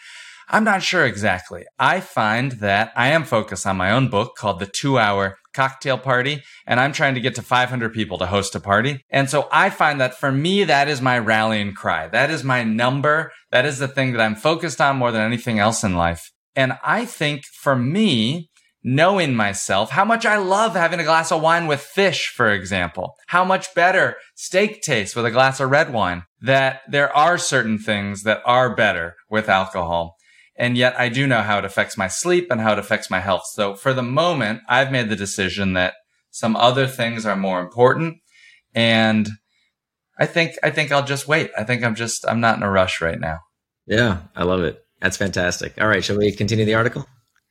I'm 0.49 0.65
not 0.65 0.83
sure 0.83 1.05
exactly. 1.05 1.65
I 1.79 1.99
find 2.01 2.53
that 2.53 2.93
I 2.95 3.09
am 3.09 3.25
focused 3.25 3.67
on 3.67 3.77
my 3.77 3.91
own 3.91 4.09
book 4.09 4.37
called 4.37 4.61
The 4.61 4.67
Two 4.67 4.97
Hour 4.97 5.39
Cocktail 5.55 5.99
Party, 5.99 6.43
and 6.67 6.79
I'm 6.79 6.93
trying 6.93 7.15
to 7.15 7.21
get 7.21 7.35
to 7.35 7.43
500 7.43 7.93
people 7.93 8.19
to 8.19 8.27
host 8.27 8.55
a 8.55 8.61
party. 8.61 9.05
And 9.11 9.29
so 9.29 9.49
I 9.51 9.71
find 9.71 10.01
that 10.01 10.15
for 10.15 10.31
me, 10.31 10.63
that 10.65 10.87
is 10.87 11.01
my 11.01 11.19
rallying 11.19 11.75
cry. 11.75 12.07
That 12.07 12.31
is 12.31 12.45
my 12.45 12.63
number. 12.63 13.33
That 13.51 13.67
is 13.67 13.79
the 13.79 13.89
thing 13.89 14.13
that 14.13 14.21
I'm 14.21 14.37
focused 14.37 14.81
on 14.81 14.99
more 14.99 15.11
than 15.11 15.23
anything 15.23 15.59
else 15.59 15.83
in 15.83 15.97
life. 15.97 16.31
And 16.55 16.79
I 16.85 17.07
think 17.07 17.45
for 17.45 17.75
me, 17.75 18.49
knowing 18.89 19.35
myself, 19.35 19.91
how 19.91 20.05
much 20.05 20.25
I 20.25 20.37
love 20.37 20.77
having 20.77 21.01
a 21.01 21.05
glass 21.05 21.33
of 21.33 21.43
wine 21.43 21.67
with 21.67 21.81
fish, 21.81 22.29
for 22.29 22.53
example, 22.53 23.17
how 23.27 23.45
much 23.45 23.75
better 23.75 24.15
steak 24.37 24.81
tastes 24.81 25.17
with 25.17 25.27
a 25.27 25.31
glass 25.33 25.59
of 25.59 25.71
red 25.71 25.93
wine, 25.93 26.23
that 26.41 26.83
there 26.89 27.15
are 27.15 27.37
certain 27.37 27.79
things 27.79 28.23
that 28.23 28.41
are 28.47 28.77
better 28.77 29.17
with 29.29 29.49
alcohol. 29.49 30.15
And 30.57 30.77
yet 30.77 30.95
I 30.97 31.09
do 31.09 31.27
know 31.27 31.43
how 31.43 31.59
it 31.59 31.65
affects 31.65 31.99
my 31.99 32.07
sleep 32.07 32.47
and 32.49 32.61
how 32.61 32.75
it 32.75 32.79
affects 32.79 33.11
my 33.11 33.19
health. 33.19 33.43
So 33.53 33.75
for 33.75 33.93
the 33.93 34.05
moment, 34.05 34.63
I've 34.69 34.93
made 34.93 35.09
the 35.09 35.17
decision 35.17 35.73
that 35.73 35.95
some 36.31 36.55
other 36.55 36.87
things 36.87 37.27
are 37.27 37.35
more 37.35 37.61
important. 37.61 38.19
And 38.73 39.29
I 40.17 40.27
think, 40.27 40.53
I 40.63 40.71
think 40.71 40.93
I'll 40.93 41.05
just 41.05 41.27
wait. 41.27 41.51
I 41.59 41.65
think 41.65 41.83
I'm 41.83 41.97
just, 41.97 42.25
I'm 42.25 42.41
not 42.41 42.57
in 42.57 42.63
a 42.63 42.71
rush 42.71 43.01
right 43.01 43.19
now. 43.19 43.41
Yeah, 43.85 44.21
I 44.37 44.45
love 44.45 44.63
it. 44.63 44.79
That's 45.01 45.17
fantastic. 45.17 45.75
All 45.81 45.89
right. 45.89 46.05
Shall 46.05 46.19
we 46.19 46.31
continue 46.31 46.65
the 46.65 46.75
article? 46.75 47.05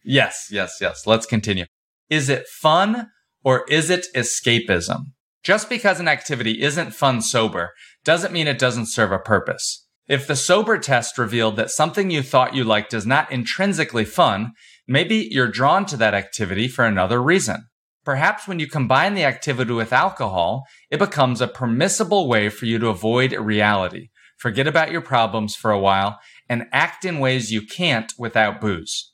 Yes, 0.06 0.48
yes, 0.52 0.78
yes. 0.80 1.08
Let's 1.08 1.26
continue. 1.26 1.66
Is 2.10 2.30
it 2.30 2.48
fun 2.48 3.10
or 3.44 3.66
is 3.68 3.90
it 3.90 4.06
escapism? 4.16 5.08
Just 5.44 5.68
because 5.70 6.00
an 6.00 6.08
activity 6.08 6.62
isn't 6.62 6.94
fun 6.94 7.22
sober 7.22 7.74
doesn't 8.04 8.34
mean 8.34 8.48
it 8.48 8.60
doesn't 8.60 8.88
serve 8.88 9.12
a 9.12 9.20
purpose. 9.20 9.86
If 10.08 10.28
the 10.28 10.36
sober 10.36 10.78
test 10.78 11.18
revealed 11.18 11.56
that 11.56 11.72
something 11.72 12.12
you 12.12 12.22
thought 12.22 12.54
you 12.54 12.64
liked 12.64 12.94
is 12.94 13.08
not 13.08 13.32
intrinsically 13.32 14.06
fun, 14.06 14.54
maybe 14.88 15.28
you're 15.32 15.48
drawn 15.48 15.86
to 15.88 15.98
that 15.98 16.14
activity 16.14 16.68
for 16.68 16.86
another 16.86 17.22
reason. 17.22 17.68
Perhaps 18.04 18.48
when 18.48 18.60
you 18.60 18.68
combine 18.68 19.16
the 19.16 19.24
activity 19.24 19.74
with 19.74 19.92
alcohol, 19.92 20.66
it 20.92 21.00
becomes 21.00 21.42
a 21.42 21.48
permissible 21.48 22.28
way 22.28 22.50
for 22.50 22.68
you 22.68 22.78
to 22.78 22.90
avoid 22.90 23.34
reality, 23.34 24.10
forget 24.38 24.68
about 24.68 24.92
your 24.92 25.02
problems 25.02 25.56
for 25.56 25.72
a 25.72 25.80
while, 25.80 26.20
and 26.48 26.68
act 26.72 27.04
in 27.04 27.18
ways 27.18 27.52
you 27.52 27.66
can't 27.66 28.14
without 28.20 28.62
booze. 28.62 29.12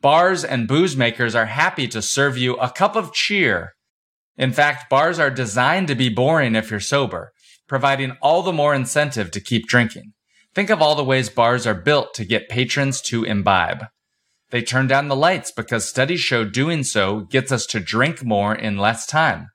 Bars 0.00 0.44
and 0.44 0.68
booze 0.68 0.96
makers 0.96 1.34
are 1.34 1.46
happy 1.46 1.88
to 1.88 2.00
serve 2.00 2.38
you 2.38 2.54
a 2.58 2.70
cup 2.70 2.94
of 2.94 3.12
cheer. 3.12 3.74
In 4.36 4.52
fact, 4.52 4.88
bars 4.88 5.18
are 5.18 5.30
designed 5.30 5.88
to 5.88 5.96
be 5.96 6.08
boring 6.08 6.54
if 6.54 6.70
you're 6.70 6.78
sober, 6.78 7.32
providing 7.66 8.16
all 8.22 8.42
the 8.42 8.52
more 8.52 8.76
incentive 8.76 9.32
to 9.32 9.40
keep 9.40 9.66
drinking. 9.66 10.12
Think 10.54 10.70
of 10.70 10.80
all 10.80 10.94
the 10.94 11.02
ways 11.02 11.28
bars 11.28 11.66
are 11.66 11.74
built 11.74 12.14
to 12.14 12.24
get 12.24 12.48
patrons 12.48 13.00
to 13.02 13.24
imbibe. 13.24 13.86
They 14.50 14.62
turn 14.62 14.86
down 14.86 15.08
the 15.08 15.16
lights 15.16 15.50
because 15.50 15.88
studies 15.88 16.20
show 16.20 16.44
doing 16.44 16.84
so 16.84 17.22
gets 17.22 17.50
us 17.50 17.66
to 17.66 17.80
drink 17.80 18.24
more 18.24 18.54
in 18.54 18.78
less 18.78 19.04
time. 19.04 19.48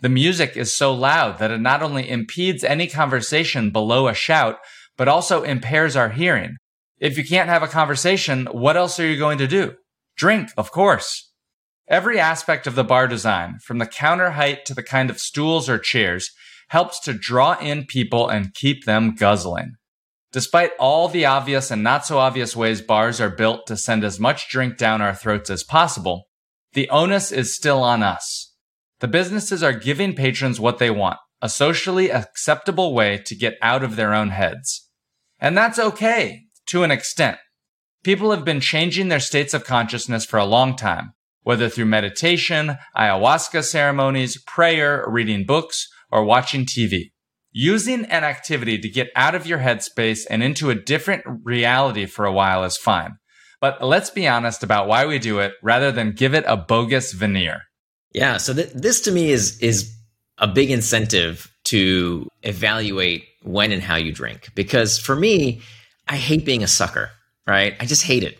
The 0.00 0.08
music 0.08 0.56
is 0.56 0.74
so 0.74 0.94
loud 0.94 1.38
that 1.38 1.50
it 1.50 1.60
not 1.60 1.82
only 1.82 2.08
impedes 2.08 2.64
any 2.64 2.86
conversation 2.86 3.70
below 3.70 4.08
a 4.08 4.14
shout, 4.14 4.56
but 4.96 5.06
also 5.06 5.42
impairs 5.42 5.96
our 5.96 6.08
hearing. 6.08 6.56
If 6.98 7.18
you 7.18 7.24
can't 7.24 7.50
have 7.50 7.62
a 7.62 7.68
conversation, 7.68 8.46
what 8.46 8.78
else 8.78 8.98
are 8.98 9.06
you 9.06 9.18
going 9.18 9.36
to 9.38 9.46
do? 9.46 9.74
Drink, 10.16 10.50
of 10.56 10.70
course. 10.70 11.30
Every 11.88 12.18
aspect 12.18 12.66
of 12.66 12.74
the 12.74 12.84
bar 12.84 13.06
design, 13.08 13.58
from 13.64 13.78
the 13.78 13.86
counter 13.86 14.30
height 14.30 14.64
to 14.66 14.74
the 14.74 14.82
kind 14.82 15.10
of 15.10 15.18
stools 15.18 15.68
or 15.68 15.78
chairs, 15.78 16.30
helps 16.68 17.00
to 17.00 17.12
draw 17.12 17.58
in 17.58 17.84
people 17.84 18.28
and 18.28 18.54
keep 18.54 18.84
them 18.84 19.14
guzzling. 19.14 19.74
Despite 20.32 20.72
all 20.78 21.08
the 21.08 21.26
obvious 21.26 21.70
and 21.70 21.82
not 21.82 22.06
so 22.06 22.18
obvious 22.18 22.56
ways 22.56 22.80
bars 22.80 23.20
are 23.20 23.28
built 23.28 23.66
to 23.66 23.76
send 23.76 24.04
as 24.04 24.18
much 24.18 24.48
drink 24.48 24.78
down 24.78 25.02
our 25.02 25.14
throats 25.14 25.50
as 25.50 25.62
possible, 25.62 26.28
the 26.72 26.88
onus 26.88 27.30
is 27.30 27.54
still 27.54 27.82
on 27.82 28.02
us. 28.02 28.54
The 29.00 29.08
businesses 29.08 29.62
are 29.62 29.74
giving 29.74 30.14
patrons 30.14 30.58
what 30.58 30.78
they 30.78 30.90
want, 30.90 31.18
a 31.42 31.50
socially 31.50 32.10
acceptable 32.10 32.94
way 32.94 33.18
to 33.26 33.34
get 33.34 33.58
out 33.60 33.82
of 33.82 33.96
their 33.96 34.14
own 34.14 34.30
heads. 34.30 34.88
And 35.38 35.58
that's 35.58 35.78
okay, 35.78 36.44
to 36.68 36.84
an 36.84 36.90
extent. 36.90 37.36
People 38.02 38.32
have 38.32 38.44
been 38.44 38.60
changing 38.60 39.08
their 39.08 39.20
states 39.20 39.54
of 39.54 39.64
consciousness 39.64 40.24
for 40.24 40.38
a 40.38 40.44
long 40.44 40.74
time, 40.74 41.12
whether 41.42 41.68
through 41.68 41.84
meditation, 41.86 42.76
ayahuasca 42.96 43.62
ceremonies, 43.62 44.42
prayer, 44.42 45.04
reading 45.06 45.46
books, 45.46 45.88
or 46.10 46.24
watching 46.24 46.66
TV. 46.66 47.12
Using 47.52 48.04
an 48.06 48.24
activity 48.24 48.78
to 48.78 48.88
get 48.88 49.10
out 49.14 49.36
of 49.36 49.46
your 49.46 49.58
headspace 49.58 50.26
and 50.28 50.42
into 50.42 50.70
a 50.70 50.74
different 50.74 51.22
reality 51.44 52.06
for 52.06 52.24
a 52.24 52.32
while 52.32 52.64
is 52.64 52.76
fine. 52.76 53.18
But 53.60 53.84
let's 53.84 54.10
be 54.10 54.26
honest 54.26 54.64
about 54.64 54.88
why 54.88 55.06
we 55.06 55.20
do 55.20 55.38
it 55.38 55.52
rather 55.62 55.92
than 55.92 56.12
give 56.12 56.34
it 56.34 56.44
a 56.48 56.56
bogus 56.56 57.12
veneer. 57.12 57.60
Yeah. 58.12 58.38
So 58.38 58.52
th- 58.52 58.72
this 58.72 59.02
to 59.02 59.12
me 59.12 59.30
is, 59.30 59.60
is 59.60 59.94
a 60.38 60.48
big 60.48 60.70
incentive 60.72 61.52
to 61.64 62.26
evaluate 62.42 63.24
when 63.42 63.70
and 63.70 63.82
how 63.82 63.96
you 63.96 64.12
drink. 64.12 64.50
Because 64.56 64.98
for 64.98 65.14
me, 65.14 65.60
I 66.08 66.16
hate 66.16 66.44
being 66.44 66.64
a 66.64 66.68
sucker 66.68 67.10
right? 67.46 67.74
I 67.80 67.86
just 67.86 68.04
hate 68.04 68.22
it. 68.22 68.38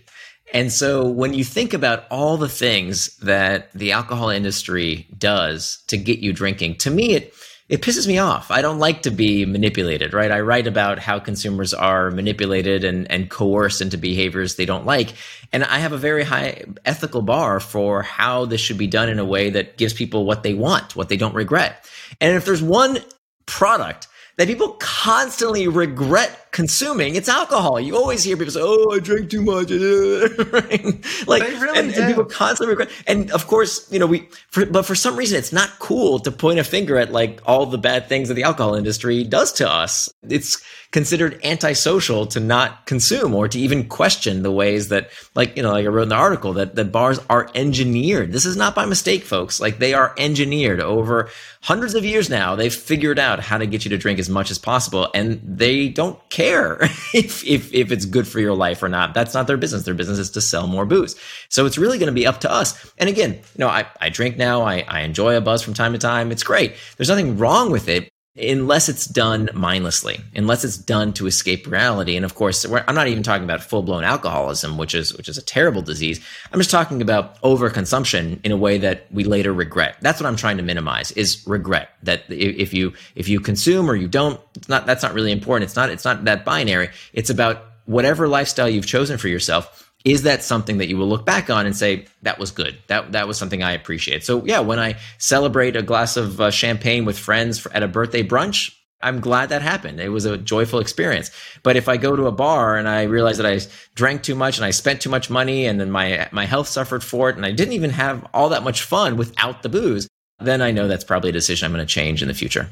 And 0.52 0.70
so 0.70 1.08
when 1.08 1.32
you 1.32 1.44
think 1.44 1.72
about 1.72 2.04
all 2.10 2.36
the 2.36 2.48
things 2.48 3.16
that 3.18 3.72
the 3.72 3.92
alcohol 3.92 4.28
industry 4.28 5.08
does 5.16 5.82
to 5.86 5.96
get 5.96 6.18
you 6.18 6.32
drinking, 6.32 6.76
to 6.76 6.90
me 6.90 7.14
it 7.14 7.34
it 7.68 7.80
pisses 7.80 8.06
me 8.06 8.18
off. 8.18 8.50
I 8.50 8.60
don't 8.60 8.80
like 8.80 9.00
to 9.02 9.10
be 9.10 9.46
manipulated, 9.46 10.12
right? 10.12 10.30
I 10.30 10.40
write 10.40 10.66
about 10.66 10.98
how 10.98 11.18
consumers 11.18 11.72
are 11.72 12.10
manipulated 12.10 12.84
and, 12.84 13.10
and 13.10 13.30
coerced 13.30 13.80
into 13.80 13.96
behaviors 13.96 14.56
they 14.56 14.66
don't 14.66 14.84
like. 14.84 15.14
And 15.52 15.64
I 15.64 15.78
have 15.78 15.92
a 15.92 15.96
very 15.96 16.22
high 16.22 16.64
ethical 16.84 17.22
bar 17.22 17.60
for 17.60 18.02
how 18.02 18.44
this 18.44 18.60
should 18.60 18.76
be 18.76 18.88
done 18.88 19.08
in 19.08 19.18
a 19.18 19.24
way 19.24 19.48
that 19.48 19.78
gives 19.78 19.94
people 19.94 20.26
what 20.26 20.42
they 20.42 20.52
want, 20.52 20.96
what 20.96 21.08
they 21.08 21.16
don't 21.16 21.34
regret. 21.34 21.88
And 22.20 22.36
if 22.36 22.44
there's 22.44 22.62
one 22.62 22.98
product 23.46 24.06
that 24.36 24.48
people 24.48 24.72
constantly 24.78 25.66
regret 25.66 26.41
consuming, 26.52 27.16
it's 27.16 27.28
alcohol. 27.28 27.80
You 27.80 27.96
always 27.96 28.22
hear 28.22 28.36
people 28.36 28.52
say, 28.52 28.60
"Oh, 28.62 28.92
I 28.92 29.00
drink 29.00 29.30
too 29.30 29.42
much," 29.42 29.70
like, 31.26 31.42
really 31.42 31.78
and, 31.78 31.92
and, 31.92 32.06
people 32.06 32.24
constantly 32.26 32.68
regret. 32.68 32.90
And 33.06 33.30
of 33.32 33.46
course, 33.46 33.90
you 33.90 33.98
know, 33.98 34.06
we, 34.06 34.28
for, 34.48 34.66
but 34.66 34.84
for 34.84 34.94
some 34.94 35.16
reason, 35.16 35.38
it's 35.38 35.52
not 35.52 35.70
cool 35.78 36.20
to 36.20 36.30
point 36.30 36.60
a 36.60 36.64
finger 36.64 36.96
at 36.98 37.10
like 37.10 37.40
all 37.46 37.66
the 37.66 37.78
bad 37.78 38.08
things 38.08 38.28
that 38.28 38.34
the 38.34 38.44
alcohol 38.44 38.74
industry 38.74 39.24
does 39.24 39.52
to 39.54 39.68
us. 39.68 40.08
It's 40.28 40.62
considered 40.92 41.40
antisocial 41.42 42.26
to 42.26 42.38
not 42.38 42.84
consume 42.84 43.34
or 43.34 43.48
to 43.48 43.58
even 43.58 43.88
question 43.88 44.42
the 44.42 44.52
ways 44.52 44.88
that, 44.88 45.10
like, 45.34 45.56
you 45.56 45.62
know, 45.62 45.72
like 45.72 45.86
I 45.86 45.88
wrote 45.88 46.02
in 46.02 46.08
the 46.10 46.14
article 46.14 46.52
that 46.54 46.74
that 46.76 46.92
bars 46.92 47.18
are 47.30 47.50
engineered. 47.54 48.32
This 48.32 48.44
is 48.44 48.56
not 48.56 48.74
by 48.74 48.84
mistake, 48.84 49.24
folks. 49.24 49.58
Like 49.58 49.78
they 49.78 49.94
are 49.94 50.14
engineered 50.18 50.80
over 50.80 51.30
hundreds 51.62 51.94
of 51.94 52.04
years 52.04 52.28
now. 52.28 52.56
They've 52.56 52.74
figured 52.74 53.18
out 53.18 53.40
how 53.40 53.56
to 53.56 53.66
get 53.66 53.84
you 53.84 53.88
to 53.90 53.98
drink 53.98 54.18
as 54.18 54.28
much 54.28 54.50
as 54.50 54.58
possible, 54.58 55.08
and 55.14 55.40
they 55.42 55.88
don't 55.88 56.18
care 56.28 56.41
if 57.14 57.44
if 57.44 57.72
if 57.72 57.92
it's 57.92 58.04
good 58.04 58.26
for 58.26 58.40
your 58.40 58.54
life 58.54 58.82
or 58.82 58.88
not. 58.88 59.14
That's 59.14 59.34
not 59.34 59.46
their 59.46 59.56
business. 59.56 59.84
Their 59.84 59.94
business 59.94 60.18
is 60.18 60.30
to 60.32 60.40
sell 60.40 60.66
more 60.66 60.86
booze. 60.86 61.16
So 61.48 61.66
it's 61.66 61.78
really 61.78 61.98
going 61.98 62.08
to 62.08 62.12
be 62.12 62.26
up 62.26 62.40
to 62.40 62.52
us. 62.52 62.92
And 62.98 63.08
again, 63.08 63.32
you 63.32 63.58
know, 63.58 63.68
I, 63.68 63.86
I 64.00 64.08
drink 64.08 64.36
now. 64.36 64.62
I, 64.62 64.84
I 64.88 65.00
enjoy 65.00 65.36
a 65.36 65.40
buzz 65.40 65.62
from 65.62 65.74
time 65.74 65.92
to 65.92 65.98
time. 65.98 66.30
It's 66.30 66.42
great. 66.42 66.74
There's 66.96 67.08
nothing 67.08 67.38
wrong 67.38 67.70
with 67.70 67.88
it 67.88 68.11
unless 68.36 68.88
it's 68.88 69.04
done 69.04 69.50
mindlessly, 69.52 70.18
unless 70.34 70.64
it's 70.64 70.78
done 70.78 71.12
to 71.12 71.26
escape 71.26 71.66
reality. 71.66 72.16
And 72.16 72.24
of 72.24 72.34
course, 72.34 72.64
I'm 72.64 72.94
not 72.94 73.08
even 73.08 73.22
talking 73.22 73.44
about 73.44 73.62
full 73.62 73.82
blown 73.82 74.04
alcoholism, 74.04 74.78
which 74.78 74.94
is 74.94 75.14
which 75.16 75.28
is 75.28 75.36
a 75.36 75.42
terrible 75.42 75.82
disease. 75.82 76.24
I'm 76.50 76.58
just 76.58 76.70
talking 76.70 77.02
about 77.02 77.40
overconsumption 77.42 78.40
in 78.42 78.52
a 78.52 78.56
way 78.56 78.78
that 78.78 79.06
we 79.12 79.24
later 79.24 79.52
regret. 79.52 79.96
That's 80.00 80.20
what 80.20 80.26
I'm 80.26 80.36
trying 80.36 80.56
to 80.56 80.62
minimize 80.62 81.10
is 81.12 81.44
regret. 81.46 81.90
That 82.02 82.24
if 82.30 82.72
you 82.72 82.94
if 83.14 83.28
you 83.28 83.38
consume 83.38 83.90
or 83.90 83.96
you 83.96 84.08
don't, 84.08 84.40
it's 84.54 84.68
not 84.68 84.86
that's 84.86 85.02
not 85.02 85.12
really 85.12 85.32
important. 85.32 85.64
It's 85.64 85.76
not 85.76 85.90
it's 85.90 86.04
not 86.04 86.24
that 86.24 86.44
binary. 86.44 86.88
It's 87.12 87.30
about 87.30 87.64
whatever 87.84 88.28
lifestyle 88.28 88.68
you've 88.68 88.86
chosen 88.86 89.18
for 89.18 89.28
yourself 89.28 89.91
is 90.04 90.22
that 90.22 90.42
something 90.42 90.78
that 90.78 90.88
you 90.88 90.96
will 90.96 91.08
look 91.08 91.24
back 91.24 91.50
on 91.50 91.66
and 91.66 91.76
say 91.76 92.06
that 92.22 92.38
was 92.38 92.50
good. 92.50 92.78
That 92.88 93.12
that 93.12 93.28
was 93.28 93.38
something 93.38 93.62
i 93.62 93.72
appreciate? 93.72 94.24
So 94.24 94.44
yeah 94.44 94.60
when 94.60 94.78
i 94.78 94.98
celebrate 95.18 95.76
a 95.76 95.82
glass 95.82 96.16
of 96.16 96.40
uh, 96.40 96.50
champagne 96.50 97.04
with 97.04 97.18
friends 97.18 97.66
at 97.72 97.82
a 97.82 97.88
birthday 97.88 98.22
brunch 98.22 98.74
i'm 99.00 99.20
glad 99.20 99.48
that 99.48 99.62
happened. 99.62 100.00
It 100.00 100.10
was 100.10 100.24
a 100.24 100.38
joyful 100.38 100.80
experience. 100.80 101.30
But 101.62 101.76
if 101.76 101.88
i 101.88 101.96
go 101.96 102.16
to 102.16 102.26
a 102.26 102.32
bar 102.32 102.76
and 102.76 102.88
i 102.88 103.02
realize 103.02 103.36
that 103.38 103.46
i 103.46 103.60
drank 103.94 104.22
too 104.22 104.34
much 104.34 104.58
and 104.58 104.64
i 104.64 104.70
spent 104.70 105.00
too 105.00 105.10
much 105.10 105.30
money 105.30 105.66
and 105.66 105.80
then 105.80 105.90
my 105.90 106.28
my 106.32 106.46
health 106.46 106.68
suffered 106.68 107.04
for 107.04 107.30
it 107.30 107.36
and 107.36 107.46
i 107.46 107.52
didn't 107.52 107.74
even 107.74 107.90
have 107.90 108.26
all 108.34 108.48
that 108.50 108.64
much 108.64 108.82
fun 108.82 109.16
without 109.16 109.62
the 109.62 109.68
booze 109.68 110.08
then 110.40 110.62
i 110.62 110.70
know 110.70 110.88
that's 110.88 111.04
probably 111.04 111.30
a 111.30 111.32
decision 111.40 111.66
i'm 111.66 111.72
going 111.72 111.86
to 111.86 111.94
change 111.94 112.22
in 112.22 112.28
the 112.28 112.34
future. 112.34 112.68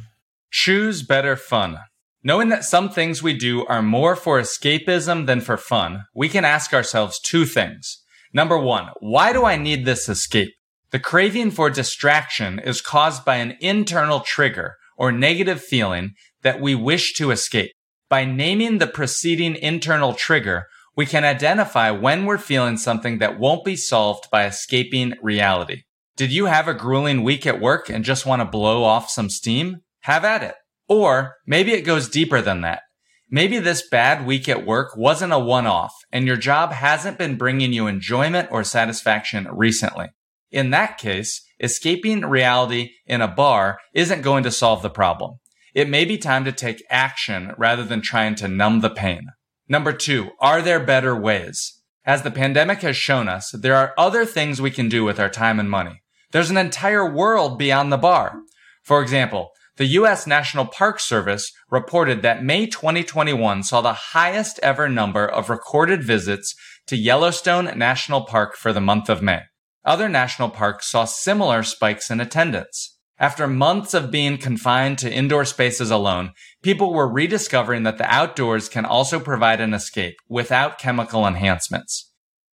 Choose 0.53 1.03
better 1.03 1.37
fun 1.37 1.79
Knowing 2.22 2.50
that 2.50 2.64
some 2.64 2.90
things 2.90 3.22
we 3.22 3.33
do 3.33 3.64
are 3.64 3.80
more 3.80 4.14
for 4.14 4.38
escapism 4.38 5.26
than 5.26 5.40
for 5.40 5.56
fun, 5.56 6.04
we 6.14 6.28
can 6.28 6.44
ask 6.44 6.74
ourselves 6.74 7.18
two 7.18 7.46
things. 7.46 8.02
Number 8.35 8.59
one, 8.59 8.88
why 9.00 9.33
do 9.33 9.44
I 9.46 9.56
need 9.56 9.87
this 9.87 10.06
escape? 10.06 10.50
The 10.90 10.98
craving 10.98 11.50
for 11.50 11.70
distraction 11.70 12.59
is 12.59 12.83
caused 12.83 13.24
by 13.24 13.37
an 13.37 13.56
internal 13.61 14.20
trigger 14.20 14.76
or 14.98 15.11
negative 15.11 15.62
feeling 15.62 16.12
that 16.42 16.61
we 16.61 16.74
wish 16.74 17.14
to 17.14 17.30
escape. 17.30 17.72
By 18.11 18.26
naming 18.26 18.78
the 18.78 18.87
preceding 18.87 19.56
internal 19.56 20.12
trigger, 20.12 20.66
we 20.94 21.06
can 21.06 21.24
identify 21.24 21.90
when 21.90 22.26
we're 22.26 22.37
feeling 22.38 22.76
something 22.76 23.18
that 23.18 23.38
won't 23.38 23.64
be 23.64 23.76
solved 23.76 24.28
by 24.30 24.44
escaping 24.44 25.14
reality. 25.22 25.85
Did 26.16 26.33
you 26.33 26.46
have 26.46 26.68
a 26.68 26.74
grueling 26.74 27.22
week 27.22 27.46
at 27.46 27.62
work 27.62 27.88
and 27.88 28.04
just 28.04 28.26
want 28.26 28.40
to 28.40 28.44
blow 28.44 28.85
off 28.85 29.09
some 29.09 29.30
steam? 29.30 29.78
Have 30.00 30.24
at 30.24 30.42
it. 30.42 30.54
Or 30.90 31.37
maybe 31.46 31.72
it 31.72 31.83
goes 31.83 32.09
deeper 32.09 32.42
than 32.42 32.62
that. 32.62 32.83
Maybe 33.31 33.61
this 33.61 33.88
bad 33.88 34.26
week 34.26 34.48
at 34.48 34.66
work 34.66 34.96
wasn't 34.96 35.33
a 35.33 35.38
one-off 35.38 35.94
and 36.11 36.26
your 36.26 36.37
job 36.37 36.72
hasn't 36.72 37.16
been 37.16 37.38
bringing 37.38 37.72
you 37.72 37.87
enjoyment 37.87 38.48
or 38.50 38.64
satisfaction 38.64 39.46
recently. 39.53 40.09
In 40.50 40.70
that 40.70 40.98
case, 40.98 41.46
escaping 41.61 42.22
reality 42.22 42.90
in 43.07 43.20
a 43.20 43.29
bar 43.29 43.79
isn't 43.94 44.22
going 44.22 44.42
to 44.42 44.50
solve 44.50 44.83
the 44.83 44.90
problem. 44.90 45.38
It 45.74 45.88
may 45.88 46.05
be 46.05 46.18
time 46.18 46.44
to 46.44 46.50
take 46.50 46.83
action 46.90 47.53
rather 47.57 47.85
than 47.85 48.03
trying 48.03 48.35
to 48.37 48.48
numb 48.48 48.81
the 48.81 48.90
pain. 48.90 49.29
Number 49.68 49.92
two, 49.92 50.31
are 50.40 50.61
there 50.61 50.81
better 50.81 51.14
ways? 51.14 51.81
As 52.05 52.22
the 52.22 52.33
pandemic 52.33 52.81
has 52.81 52.96
shown 52.96 53.29
us, 53.29 53.53
there 53.53 53.76
are 53.76 53.94
other 53.96 54.24
things 54.24 54.61
we 54.61 54.72
can 54.72 54.88
do 54.88 55.05
with 55.05 55.20
our 55.20 55.31
time 55.31 55.61
and 55.61 55.70
money. 55.70 56.03
There's 56.33 56.50
an 56.50 56.57
entire 56.57 57.09
world 57.09 57.61
beyond 57.61 57.92
the 57.92 57.96
bar. 57.96 58.40
For 58.83 59.00
example, 59.00 59.50
the 59.81 59.87
U.S. 59.87 60.27
National 60.27 60.66
Park 60.66 61.01
Service 61.01 61.55
reported 61.71 62.21
that 62.21 62.45
May 62.45 62.66
2021 62.66 63.62
saw 63.62 63.81
the 63.81 63.95
highest 63.95 64.61
ever 64.62 64.90
number 64.90 65.27
of 65.27 65.49
recorded 65.49 66.05
visits 66.05 66.55
to 66.87 66.99
Yellowstone 66.99 67.79
National 67.79 68.27
Park 68.27 68.57
for 68.57 68.75
the 68.75 68.81
month 68.83 69.09
of 69.09 69.23
May. 69.23 69.40
Other 69.83 70.11
national 70.11 70.51
parks 70.51 70.90
saw 70.90 71.07
similar 71.07 71.62
spikes 71.62 72.11
in 72.11 72.21
attendance. 72.21 72.99
After 73.19 73.49
months 73.49 73.95
of 73.95 74.11
being 74.11 74.37
confined 74.37 74.99
to 74.99 75.11
indoor 75.11 75.47
spaces 75.47 75.90
alone, 75.90 76.33
people 76.62 76.93
were 76.93 77.11
rediscovering 77.11 77.85
that 77.85 77.97
the 77.97 78.14
outdoors 78.14 78.69
can 78.69 78.85
also 78.85 79.19
provide 79.19 79.62
an 79.62 79.73
escape 79.73 80.16
without 80.29 80.79
chemical 80.79 81.27
enhancements. 81.27 82.12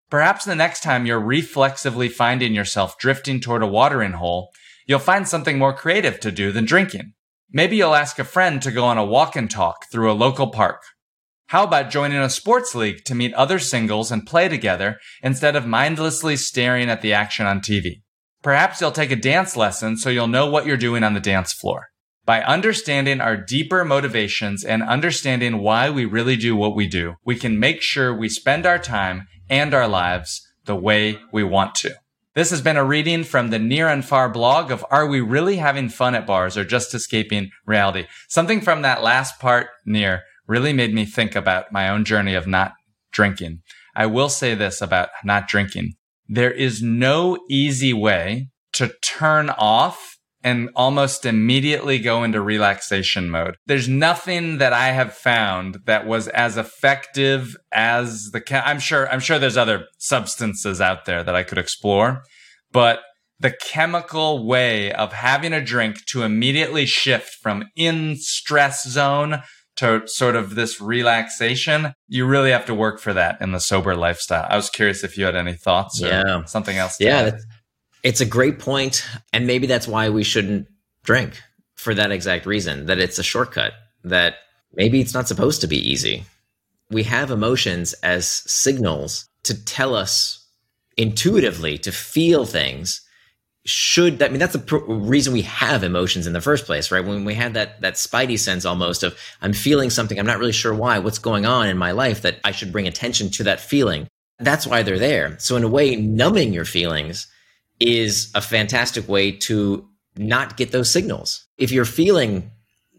Perhaps 0.09 0.45
the 0.45 0.55
next 0.55 0.81
time 0.81 1.05
you're 1.05 1.19
reflexively 1.19 2.07
finding 2.07 2.53
yourself 2.53 2.97
drifting 2.97 3.41
toward 3.41 3.63
a 3.63 3.67
watering 3.67 4.13
hole, 4.13 4.49
you'll 4.85 4.99
find 4.99 5.27
something 5.27 5.57
more 5.57 5.73
creative 5.73 6.21
to 6.21 6.31
do 6.31 6.53
than 6.53 6.63
drinking. 6.63 7.11
Maybe 7.51 7.77
you'll 7.77 7.95
ask 7.95 8.19
a 8.19 8.25
friend 8.25 8.61
to 8.61 8.71
go 8.71 8.83
on 8.83 8.97
a 8.97 9.05
walk 9.05 9.37
and 9.37 9.49
talk 9.49 9.85
through 9.89 10.11
a 10.11 10.13
local 10.13 10.47
park. 10.47 10.83
How 11.47 11.63
about 11.63 11.89
joining 11.89 12.17
a 12.17 12.29
sports 12.29 12.75
league 12.75 13.05
to 13.05 13.15
meet 13.15 13.33
other 13.35 13.57
singles 13.57 14.11
and 14.11 14.25
play 14.25 14.49
together 14.49 14.97
instead 15.23 15.55
of 15.55 15.65
mindlessly 15.65 16.35
staring 16.35 16.89
at 16.89 17.01
the 17.01 17.13
action 17.13 17.45
on 17.45 17.61
TV? 17.61 18.01
Perhaps 18.43 18.81
you'll 18.81 18.91
take 18.91 19.11
a 19.11 19.15
dance 19.15 19.55
lesson 19.55 19.95
so 19.95 20.09
you'll 20.09 20.27
know 20.27 20.49
what 20.49 20.65
you're 20.65 20.75
doing 20.75 21.03
on 21.03 21.13
the 21.13 21.21
dance 21.21 21.53
floor. 21.53 21.87
By 22.25 22.41
understanding 22.41 23.21
our 23.21 23.37
deeper 23.37 23.85
motivations 23.85 24.65
and 24.65 24.83
understanding 24.83 25.59
why 25.59 25.89
we 25.89 26.03
really 26.03 26.35
do 26.35 26.53
what 26.53 26.75
we 26.75 26.85
do, 26.85 27.15
we 27.23 27.37
can 27.37 27.57
make 27.57 27.81
sure 27.81 28.13
we 28.13 28.27
spend 28.27 28.65
our 28.65 28.77
time 28.77 29.25
and 29.49 29.73
our 29.73 29.87
lives 29.87 30.45
the 30.65 30.75
way 30.75 31.17
we 31.31 31.45
want 31.45 31.75
to. 31.75 31.95
This 32.37 32.51
has 32.51 32.61
been 32.61 32.77
a 32.77 32.83
reading 32.83 33.23
from 33.23 33.49
the 33.49 33.57
Nir 33.57 33.87
and 33.87 34.05
Far 34.05 34.29
blog 34.29 34.69
of 34.69 34.85
Are 34.91 35.07
We 35.07 35.21
Really 35.21 35.55
Having 35.55 35.89
Fun 35.89 36.13
at 36.13 36.27
Bars 36.27 36.55
or 36.55 36.63
Just 36.63 36.93
Escaping 36.93 37.49
Reality? 37.65 38.05
Something 38.29 38.61
from 38.61 38.83
that 38.83 39.01
last 39.01 39.39
part, 39.39 39.69
Nir, 39.87 40.21
really 40.45 40.71
made 40.71 40.93
me 40.93 41.03
think 41.03 41.35
about 41.35 41.71
my 41.71 41.89
own 41.89 42.05
journey 42.05 42.35
of 42.35 42.45
not 42.45 42.73
drinking. 43.11 43.63
I 43.95 44.05
will 44.05 44.29
say 44.29 44.53
this 44.53 44.83
about 44.83 45.09
not 45.23 45.47
drinking. 45.47 45.93
There 46.27 46.51
is 46.51 46.79
no 46.79 47.39
easy 47.49 47.91
way 47.91 48.49
to 48.73 48.93
turn 49.03 49.49
off 49.49 50.16
and 50.43 50.69
almost 50.75 51.25
immediately 51.25 51.99
go 51.99 52.23
into 52.23 52.41
relaxation 52.41 53.29
mode. 53.29 53.57
There's 53.65 53.89
nothing 53.89 54.59
that 54.59 54.73
I 54.73 54.89
have 54.89 55.13
found 55.13 55.79
that 55.85 56.05
was 56.05 56.27
as 56.29 56.57
effective 56.57 57.55
as 57.71 58.31
the 58.31 58.67
I'm 58.67 58.79
sure 58.79 59.09
I'm 59.09 59.19
sure 59.19 59.39
there's 59.39 59.57
other 59.57 59.85
substances 59.97 60.79
out 60.79 61.05
there 61.05 61.23
that 61.23 61.35
I 61.35 61.43
could 61.43 61.57
explore, 61.57 62.23
but 62.71 63.01
the 63.39 63.51
chemical 63.51 64.45
way 64.47 64.91
of 64.91 65.13
having 65.13 65.53
a 65.53 65.63
drink 65.63 66.05
to 66.07 66.23
immediately 66.23 66.85
shift 66.85 67.35
from 67.41 67.65
in 67.75 68.15
stress 68.15 68.87
zone 68.87 69.43
to 69.75 70.01
sort 70.07 70.35
of 70.35 70.55
this 70.55 70.81
relaxation, 70.81 71.93
you 72.07 72.25
really 72.25 72.49
have 72.49 72.65
to 72.65 72.73
work 72.73 72.99
for 72.99 73.13
that 73.13 73.39
in 73.39 73.51
the 73.51 73.59
sober 73.59 73.95
lifestyle. 73.95 74.47
I 74.49 74.55
was 74.55 74.71
curious 74.71 75.03
if 75.03 75.17
you 75.17 75.25
had 75.25 75.35
any 75.35 75.53
thoughts 75.53 76.01
or 76.01 76.07
yeah. 76.07 76.43
something 76.45 76.77
else. 76.77 76.97
yeah. 76.99 77.37
It's 78.07 78.21
a 78.21 78.25
great 78.25 78.57
point, 78.59 79.05
and 79.33 79.45
maybe 79.45 79.67
that's 79.67 79.85
why 79.85 80.07
we 80.07 80.23
shouldn't 80.23 80.69
drink 81.03 81.41
for 81.75 81.93
that 81.93 82.09
exact 82.09 82.45
reason 82.45 82.85
that 82.85 82.99
it's 82.99 83.19
a 83.19 83.23
shortcut, 83.23 83.73
that 84.05 84.35
maybe 84.73 85.01
it's 85.01 85.13
not 85.13 85.27
supposed 85.27 85.59
to 85.59 85.67
be 85.67 85.77
easy. 85.77 86.23
We 86.89 87.03
have 87.03 87.31
emotions 87.31 87.91
as 88.03 88.25
signals 88.29 89.27
to 89.43 89.61
tell 89.61 89.93
us 89.93 90.45
intuitively 90.95 91.77
to 91.79 91.91
feel 91.91 92.45
things. 92.45 93.01
Should 93.65 94.19
that 94.19 94.29
I 94.29 94.31
mean 94.31 94.39
that's 94.39 94.53
the 94.53 94.59
pr- 94.59 94.77
reason 94.87 95.33
we 95.33 95.41
have 95.41 95.83
emotions 95.83 96.27
in 96.27 96.31
the 96.31 96.39
first 96.39 96.65
place 96.65 96.89
right? 96.89 97.03
When 97.03 97.25
we 97.25 97.33
have 97.33 97.55
that 97.55 97.81
that 97.81 97.95
spidey 97.95 98.39
sense 98.39 98.63
almost 98.63 99.03
of 99.03 99.19
i'm 99.41 99.51
feeling 99.51 99.89
something 99.89 100.17
i'm 100.17 100.25
not 100.25 100.39
really 100.39 100.53
sure 100.53 100.73
why 100.73 100.99
what's 100.99 101.19
going 101.19 101.45
on 101.45 101.67
in 101.67 101.77
my 101.77 101.91
life 101.91 102.21
that 102.21 102.39
i 102.45 102.51
should 102.51 102.71
bring 102.71 102.87
attention 102.87 103.29
to 103.31 103.43
that 103.43 103.59
feeling. 103.59 104.07
That's 104.39 104.65
why 104.65 104.83
they're 104.83 104.97
there. 104.97 105.37
So 105.39 105.57
in 105.57 105.65
a 105.65 105.67
way 105.67 105.97
numbing 105.97 106.53
your 106.53 106.63
feelings 106.63 107.27
is 107.79 108.31
a 108.35 108.41
fantastic 108.41 109.07
way 109.07 109.31
to 109.31 109.87
not 110.17 110.57
get 110.57 110.71
those 110.71 110.91
signals. 110.91 111.47
If 111.57 111.71
you're 111.71 111.85
feeling 111.85 112.51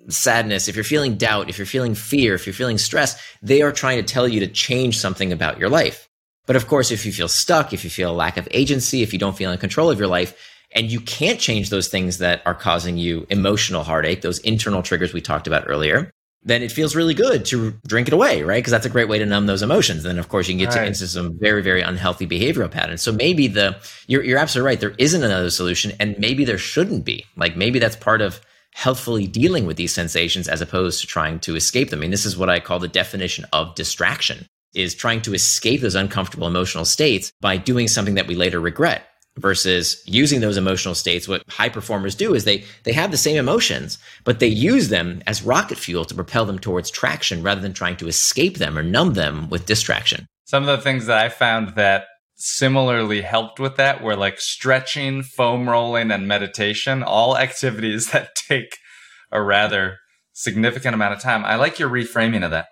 sadness, 0.08 0.68
if 0.68 0.74
you're 0.74 0.84
feeling 0.84 1.16
doubt, 1.16 1.48
if 1.48 1.58
you're 1.58 1.66
feeling 1.66 1.94
fear, 1.94 2.34
if 2.34 2.46
you're 2.46 2.54
feeling 2.54 2.78
stress, 2.78 3.20
they 3.42 3.62
are 3.62 3.72
trying 3.72 3.98
to 3.98 4.02
tell 4.02 4.26
you 4.26 4.40
to 4.40 4.46
change 4.46 4.98
something 4.98 5.32
about 5.32 5.58
your 5.58 5.68
life. 5.68 6.08
But 6.46 6.56
of 6.56 6.66
course, 6.66 6.90
if 6.90 7.04
you 7.04 7.12
feel 7.12 7.28
stuck, 7.28 7.72
if 7.72 7.84
you 7.84 7.90
feel 7.90 8.10
a 8.10 8.12
lack 8.12 8.36
of 8.36 8.48
agency, 8.52 9.02
if 9.02 9.12
you 9.12 9.18
don't 9.18 9.36
feel 9.36 9.52
in 9.52 9.58
control 9.58 9.90
of 9.90 9.98
your 9.98 10.08
life, 10.08 10.34
and 10.74 10.90
you 10.90 11.00
can't 11.00 11.40
change 11.40 11.70
those 11.70 11.88
things 11.88 12.18
that 12.18 12.42
are 12.46 12.54
causing 12.54 12.96
you 12.96 13.26
emotional 13.30 13.84
heartache, 13.84 14.22
those 14.22 14.38
internal 14.40 14.82
triggers 14.82 15.12
we 15.12 15.20
talked 15.20 15.46
about 15.46 15.64
earlier, 15.66 16.10
then 16.42 16.62
it 16.62 16.72
feels 16.72 16.94
really 16.94 17.14
good 17.14 17.44
to 17.46 17.72
drink 17.86 18.08
it 18.08 18.14
away, 18.14 18.42
right? 18.42 18.58
Because 18.58 18.70
that's 18.70 18.86
a 18.86 18.90
great 18.90 19.08
way 19.08 19.18
to 19.18 19.26
numb 19.26 19.46
those 19.46 19.62
emotions. 19.62 20.04
And 20.04 20.12
then, 20.12 20.18
of 20.18 20.28
course, 20.28 20.48
you 20.48 20.54
can 20.54 20.60
get 20.60 20.74
right. 20.74 20.82
to, 20.82 20.86
into 20.86 21.06
some 21.08 21.38
very, 21.38 21.62
very 21.62 21.82
unhealthy 21.82 22.26
behavioral 22.26 22.70
patterns. 22.70 23.02
So 23.02 23.12
maybe 23.12 23.48
the 23.48 23.76
you're 24.06 24.22
you're 24.22 24.38
absolutely 24.38 24.66
right. 24.66 24.80
There 24.80 24.94
isn't 24.98 25.22
another 25.22 25.50
solution, 25.50 25.92
and 25.98 26.18
maybe 26.18 26.44
there 26.44 26.58
shouldn't 26.58 27.04
be. 27.04 27.24
Like 27.36 27.56
maybe 27.56 27.78
that's 27.78 27.96
part 27.96 28.20
of 28.20 28.40
healthfully 28.72 29.26
dealing 29.26 29.66
with 29.66 29.76
these 29.76 29.92
sensations 29.92 30.46
as 30.46 30.60
opposed 30.60 31.00
to 31.00 31.06
trying 31.06 31.40
to 31.40 31.56
escape 31.56 31.90
them. 31.90 32.00
I 32.00 32.02
mean, 32.02 32.10
this 32.10 32.26
is 32.26 32.36
what 32.36 32.50
I 32.50 32.60
call 32.60 32.78
the 32.78 32.88
definition 32.88 33.44
of 33.52 33.74
distraction: 33.74 34.46
is 34.74 34.94
trying 34.94 35.22
to 35.22 35.34
escape 35.34 35.80
those 35.80 35.96
uncomfortable 35.96 36.46
emotional 36.46 36.84
states 36.84 37.32
by 37.40 37.56
doing 37.56 37.88
something 37.88 38.14
that 38.14 38.28
we 38.28 38.36
later 38.36 38.60
regret 38.60 39.04
versus 39.38 40.02
using 40.06 40.40
those 40.40 40.56
emotional 40.56 40.94
states 40.94 41.28
what 41.28 41.42
high 41.48 41.68
performers 41.68 42.14
do 42.14 42.34
is 42.34 42.44
they 42.44 42.64
they 42.84 42.92
have 42.92 43.10
the 43.10 43.16
same 43.16 43.36
emotions 43.36 43.98
but 44.24 44.40
they 44.40 44.46
use 44.46 44.88
them 44.88 45.22
as 45.26 45.42
rocket 45.42 45.78
fuel 45.78 46.04
to 46.04 46.14
propel 46.14 46.44
them 46.44 46.58
towards 46.58 46.90
traction 46.90 47.42
rather 47.42 47.60
than 47.60 47.72
trying 47.72 47.96
to 47.96 48.08
escape 48.08 48.58
them 48.58 48.76
or 48.76 48.82
numb 48.82 49.14
them 49.14 49.48
with 49.48 49.66
distraction. 49.66 50.26
Some 50.44 50.68
of 50.68 50.78
the 50.78 50.82
things 50.82 51.06
that 51.06 51.18
i 51.18 51.28
found 51.28 51.74
that 51.76 52.06
similarly 52.36 53.22
helped 53.22 53.58
with 53.58 53.76
that 53.76 54.02
were 54.02 54.16
like 54.16 54.40
stretching 54.40 55.22
foam 55.22 55.68
rolling 55.68 56.10
and 56.10 56.28
meditation 56.28 57.02
all 57.02 57.36
activities 57.36 58.10
that 58.12 58.34
take 58.34 58.76
a 59.32 59.42
rather 59.42 59.98
significant 60.32 60.94
amount 60.94 61.14
of 61.14 61.20
time. 61.20 61.44
I 61.44 61.56
like 61.56 61.78
your 61.78 61.90
reframing 61.90 62.44
of 62.44 62.52
that 62.52 62.66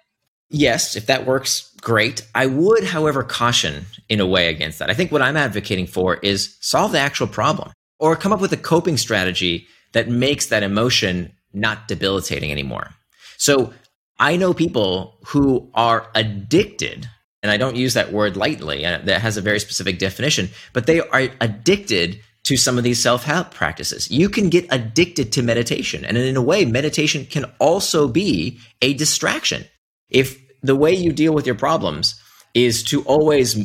Yes, 0.49 0.95
if 0.95 1.07
that 1.07 1.27
works, 1.27 1.73
great. 1.81 2.27
I 2.35 2.47
would, 2.47 2.85
however, 2.85 3.23
caution 3.23 3.87
in 4.09 4.21
a 4.21 4.27
way 4.27 4.49
against 4.49 4.79
that. 4.79 4.91
I 4.91 4.95
think 4.95 5.11
what 5.11 5.23
I'm 5.23 5.37
advocating 5.37 5.87
for 5.87 6.17
is 6.17 6.57
solve 6.61 6.93
the 6.93 7.01
actual 7.01 7.27
problem 7.27 7.73
or 7.99 8.15
come 8.15 8.33
up 8.33 8.41
with 8.41 8.53
a 8.53 8.57
coping 8.57 8.97
strategy 8.97 9.67
that 9.93 10.09
makes 10.09 10.47
that 10.47 10.63
emotion 10.63 11.33
not 11.53 11.89
debilitating 11.89 12.53
anymore. 12.53 12.91
So 13.39 13.73
I 14.19 14.37
know 14.37 14.55
people 14.55 15.19
who 15.27 15.71
are 15.75 16.09
addicted, 16.15 17.09
and 17.43 17.51
I 17.51 17.57
don't 17.57 17.77
use 17.77 17.95
that 17.95 18.13
word 18.13 18.37
lightly, 18.37 18.85
uh, 18.85 18.99
that 19.05 19.21
has 19.21 19.37
a 19.37 19.43
very 19.43 19.59
specific 19.59 19.99
definition, 19.99 20.49
but 20.73 20.87
they 20.87 21.01
are 21.01 21.29
addicted 21.41 22.21
to 22.45 22.57
some 22.57 22.79
of 22.79 22.85
these 22.85 23.03
self 23.03 23.25
help 23.25 23.51
practices. 23.53 24.09
You 24.11 24.29
can 24.29 24.49
get 24.49 24.67
addicted 24.71 25.33
to 25.33 25.43
meditation. 25.43 26.05
And 26.05 26.17
in 26.17 26.37
a 26.37 26.43
way, 26.43 26.65
meditation 26.65 27.27
can 27.27 27.47
also 27.59 28.07
be 28.07 28.61
a 28.81 28.95
distraction 28.95 29.65
if 30.11 30.39
the 30.63 30.77
way 30.77 30.93
you 30.93 31.13
deal 31.13 31.35
with 31.35 31.47
your 31.47 31.55
problems 31.55 32.21
is 32.55 32.83
to 32.85 33.03
always 33.03 33.57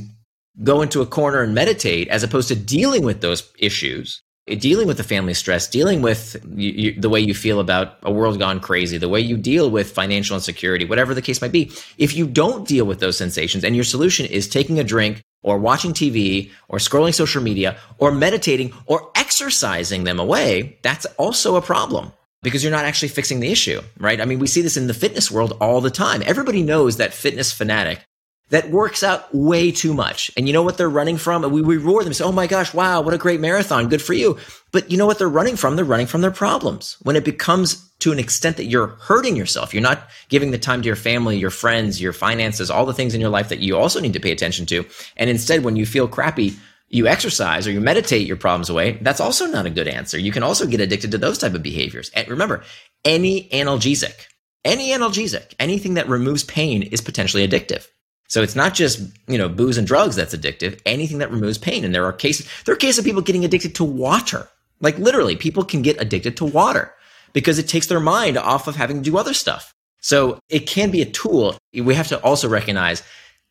go 0.64 0.82
into 0.82 1.02
a 1.02 1.06
corner 1.06 1.42
and 1.42 1.56
meditate 1.56 2.08
as 2.10 2.24
opposed 2.24 2.50
to 2.50 2.56
dealing 2.56 3.04
with 3.04 3.22
those 3.22 3.52
issues 3.58 4.22
dealing 4.58 4.88
with 4.88 4.98
the 4.98 5.04
family 5.04 5.34
stress 5.34 5.68
dealing 5.68 6.02
with 6.02 6.36
you, 6.56 6.72
you, 6.72 7.00
the 7.00 7.10
way 7.10 7.20
you 7.20 7.34
feel 7.34 7.60
about 7.60 7.98
a 8.04 8.12
world 8.12 8.38
gone 8.40 8.60
crazy 8.60 8.98
the 8.98 9.08
way 9.08 9.20
you 9.20 9.38
deal 9.38 9.70
with 9.70 9.92
financial 9.92 10.36
insecurity 10.36 10.84
whatever 10.84 11.14
the 11.14 11.22
case 11.22 11.42
might 11.42 11.52
be 11.52 11.72
if 11.98 12.16
you 12.16 12.28
don't 12.28 12.68
deal 12.68 12.86
with 12.86 13.00
those 13.00 13.18
sensations 13.18 13.64
and 13.64 13.76
your 13.76 13.86
solution 13.86 14.26
is 14.26 14.50
taking 14.50 14.80
a 14.80 14.84
drink 14.84 15.22
or 15.44 15.58
watching 15.58 15.94
tv 15.94 16.52
or 16.68 16.80
scrolling 16.80 17.14
social 17.14 17.42
media 17.42 17.78
or 17.98 18.12
meditating 18.12 18.74
or 18.88 19.10
exercising 19.16 20.04
them 20.04 20.20
away 20.20 20.78
that's 20.82 21.06
also 21.18 21.56
a 21.56 21.62
problem 21.62 22.12
because 22.44 22.64
you're 22.64 22.72
not 22.72 22.86
actually 22.86 23.10
fixing 23.10 23.40
the 23.40 23.52
issue, 23.52 23.82
right? 24.00 24.20
I 24.20 24.26
mean, 24.26 24.40
we 24.40 24.48
see 24.48 24.62
this 24.62 24.78
in 24.78 24.88
the 24.88 24.94
fitness 24.94 25.30
world 25.30 25.58
all 25.62 25.82
the 25.82 25.92
time. 25.92 26.24
Everybody 26.26 26.64
knows 26.64 26.98
that 26.98 27.14
fitness 27.14 27.52
fanatic 27.52 28.04
that 28.50 28.70
works 28.70 29.02
out 29.02 29.34
way 29.34 29.72
too 29.72 29.94
much. 29.94 30.30
And 30.36 30.46
you 30.46 30.54
know 30.54 30.62
what 30.62 30.78
they're 30.78 30.90
running 30.90 31.18
from? 31.18 31.50
We 31.52 31.62
reward 31.62 32.06
them, 32.06 32.14
say, 32.14 32.26
oh 32.26 32.34
my 32.34 32.48
gosh, 32.48 32.74
wow, 32.74 33.00
what 33.00 33.14
a 33.14 33.18
great 33.18 33.40
marathon. 33.40 33.88
Good 33.88 34.02
for 34.02 34.14
you. 34.14 34.38
But 34.74 34.92
you 34.92 34.98
know 34.98 35.06
what 35.06 35.20
they're 35.20 35.30
running 35.30 35.56
from? 35.56 35.76
They're 35.76 35.86
running 35.86 36.08
from 36.08 36.20
their 36.20 36.32
problems. 36.32 36.98
When 37.02 37.16
it 37.16 37.24
becomes 37.24 37.90
to 38.00 38.12
an 38.12 38.20
extent 38.20 38.58
that 38.58 38.66
you're 38.66 38.88
hurting 38.88 39.38
yourself, 39.38 39.74
you're 39.74 39.82
not 39.82 40.10
giving 40.28 40.52
the 40.52 40.58
time 40.58 40.82
to 40.82 40.88
your 40.88 40.98
family, 40.98 41.38
your 41.38 41.50
friends, 41.50 42.02
your 42.02 42.12
finances, 42.12 42.70
all 42.70 42.86
the 42.86 42.94
things 42.94 43.14
in 43.14 43.22
your 43.22 43.30
life 43.30 43.50
that 43.50 43.60
you 43.60 43.78
also 43.78 44.02
need 44.02 44.14
to 44.14 44.20
pay 44.20 44.32
attention 44.32 44.66
to. 44.66 44.86
And 45.16 45.30
instead, 45.30 45.64
when 45.64 45.78
you 45.78 45.86
feel 45.86 46.10
crappy, 46.10 46.54
you 46.92 47.08
exercise 47.08 47.66
or 47.66 47.72
you 47.72 47.82
meditate 47.82 48.28
your 48.28 48.38
problems 48.38 48.70
away, 48.70 49.00
that's 49.02 49.22
also 49.22 49.46
not 49.46 49.66
a 49.66 49.70
good 49.70 49.88
answer. 49.88 50.20
You 50.20 50.32
can 50.32 50.44
also 50.44 50.68
get 50.68 50.82
addicted 50.82 51.12
to 51.12 51.18
those 51.18 51.38
type 51.38 51.54
of 51.54 51.64
behaviors. 51.64 52.12
And 52.14 52.28
remember, 52.28 52.64
any 53.06 53.50
analgesic, 53.50 54.28
any 54.66 54.90
analgesic, 54.90 55.54
anything 55.60 55.96
that 55.96 56.10
removes 56.10 56.44
pain 56.44 56.84
is 56.84 57.02
potentially 57.02 57.48
addictive. 57.48 57.88
So 58.28 58.44
it's 58.44 58.56
not 58.56 58.74
just, 58.74 59.02
you 59.28 59.38
know, 59.38 59.50
booze 59.50 59.78
and 59.78 59.88
drugs 59.88 60.16
that's 60.16 60.36
addictive, 60.36 60.80
anything 60.86 61.18
that 61.20 61.32
removes 61.32 61.58
pain. 61.58 61.84
And 61.84 61.96
there 61.96 62.06
are 62.06 62.14
cases, 62.14 62.48
there 62.66 62.74
are 62.74 62.78
cases 62.78 63.00
of 63.00 63.06
people 63.06 63.22
getting 63.22 63.46
addicted 63.46 63.76
to 63.76 63.84
water. 63.84 64.48
Like 64.82 64.98
literally, 64.98 65.36
people 65.36 65.64
can 65.64 65.82
get 65.82 66.02
addicted 66.02 66.38
to 66.38 66.46
water 66.46 66.94
because 67.34 67.60
it 67.60 67.68
takes 67.68 67.88
their 67.88 68.00
mind 68.00 68.38
off 68.38 68.68
of 68.68 68.76
having 68.76 68.98
to 68.98 69.10
do 69.10 69.18
other 69.18 69.34
stuff. 69.34 69.74
So 70.02 70.40
it 70.50 70.62
can 70.62 70.92
be 70.92 71.02
a 71.02 71.10
tool. 71.10 71.58
We 71.74 71.96
have 71.96 72.08
to 72.10 72.22
also 72.22 72.50
recognize 72.50 73.04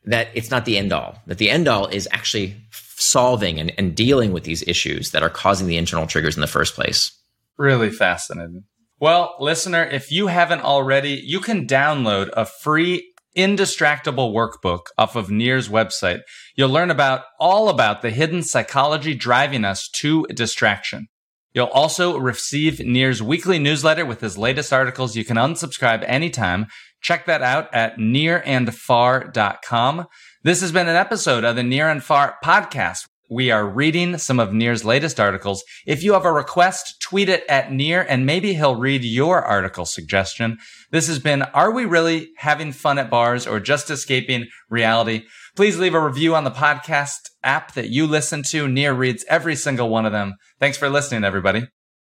that 0.04 0.28
it's 0.34 0.50
not 0.50 0.64
the 0.64 0.78
end 0.78 0.92
all, 0.92 1.16
that 1.26 1.38
the 1.38 1.50
end 1.50 1.68
all 1.68 1.86
is 1.86 2.08
actually 2.12 2.56
solving 2.70 3.58
and, 3.58 3.72
and 3.78 3.94
dealing 3.94 4.32
with 4.32 4.44
these 4.44 4.66
issues 4.66 5.10
that 5.10 5.22
are 5.22 5.30
causing 5.30 5.66
the 5.66 5.76
internal 5.76 6.06
triggers 6.06 6.36
in 6.36 6.40
the 6.40 6.46
first 6.46 6.74
place. 6.74 7.12
Really 7.58 7.90
fascinating. 7.90 8.64
Well, 8.98 9.34
listener, 9.40 9.84
if 9.84 10.12
you 10.12 10.26
haven't 10.26 10.62
already, 10.62 11.22
you 11.24 11.40
can 11.40 11.66
download 11.66 12.30
a 12.34 12.44
free 12.44 13.12
indistractable 13.36 14.34
workbook 14.34 14.86
off 14.98 15.16
of 15.16 15.30
Nir's 15.30 15.68
website. 15.68 16.20
You'll 16.56 16.70
learn 16.70 16.90
about 16.90 17.22
all 17.38 17.68
about 17.68 18.02
the 18.02 18.10
hidden 18.10 18.42
psychology 18.42 19.14
driving 19.14 19.64
us 19.64 19.88
to 19.88 20.26
distraction. 20.26 21.08
You'll 21.52 21.66
also 21.66 22.18
receive 22.18 22.80
Nir's 22.80 23.22
weekly 23.22 23.58
newsletter 23.58 24.04
with 24.04 24.20
his 24.20 24.38
latest 24.38 24.72
articles. 24.72 25.16
You 25.16 25.24
can 25.24 25.36
unsubscribe 25.36 26.04
anytime. 26.06 26.66
Check 27.00 27.26
that 27.26 27.42
out 27.42 27.72
at 27.74 27.98
nirandfar.com. 27.98 30.06
This 30.42 30.60
has 30.60 30.72
been 30.72 30.88
an 30.88 30.96
episode 30.96 31.44
of 31.44 31.56
the 31.56 31.62
Nir 31.62 31.88
and 31.88 32.02
Far 32.02 32.36
podcast. 32.44 33.06
We 33.32 33.52
are 33.52 33.64
reading 33.64 34.18
some 34.18 34.40
of 34.40 34.52
Nir's 34.52 34.84
latest 34.84 35.20
articles. 35.20 35.62
If 35.86 36.02
you 36.02 36.14
have 36.14 36.24
a 36.24 36.32
request, 36.32 37.00
tweet 37.00 37.28
it 37.28 37.44
at 37.48 37.70
Nir 37.70 38.04
and 38.08 38.26
maybe 38.26 38.54
he'll 38.54 38.74
read 38.74 39.04
your 39.04 39.40
article 39.40 39.86
suggestion. 39.86 40.58
This 40.90 41.06
has 41.06 41.20
been 41.20 41.42
Are 41.42 41.70
We 41.70 41.84
Really 41.84 42.30
Having 42.38 42.72
Fun 42.72 42.98
at 42.98 43.08
Bars 43.08 43.46
or 43.46 43.60
Just 43.60 43.88
Escaping 43.88 44.48
Reality? 44.68 45.26
Please 45.54 45.78
leave 45.78 45.94
a 45.94 46.04
review 46.04 46.34
on 46.34 46.42
the 46.42 46.50
podcast 46.50 47.30
app 47.44 47.74
that 47.74 47.90
you 47.90 48.06
listen 48.06 48.42
to. 48.48 48.66
Nir 48.66 48.92
reads 48.92 49.24
every 49.28 49.54
single 49.54 49.88
one 49.88 50.06
of 50.06 50.12
them. 50.12 50.34
Thanks 50.58 50.76
for 50.76 50.90
listening, 50.90 51.22
everybody. 51.22 51.68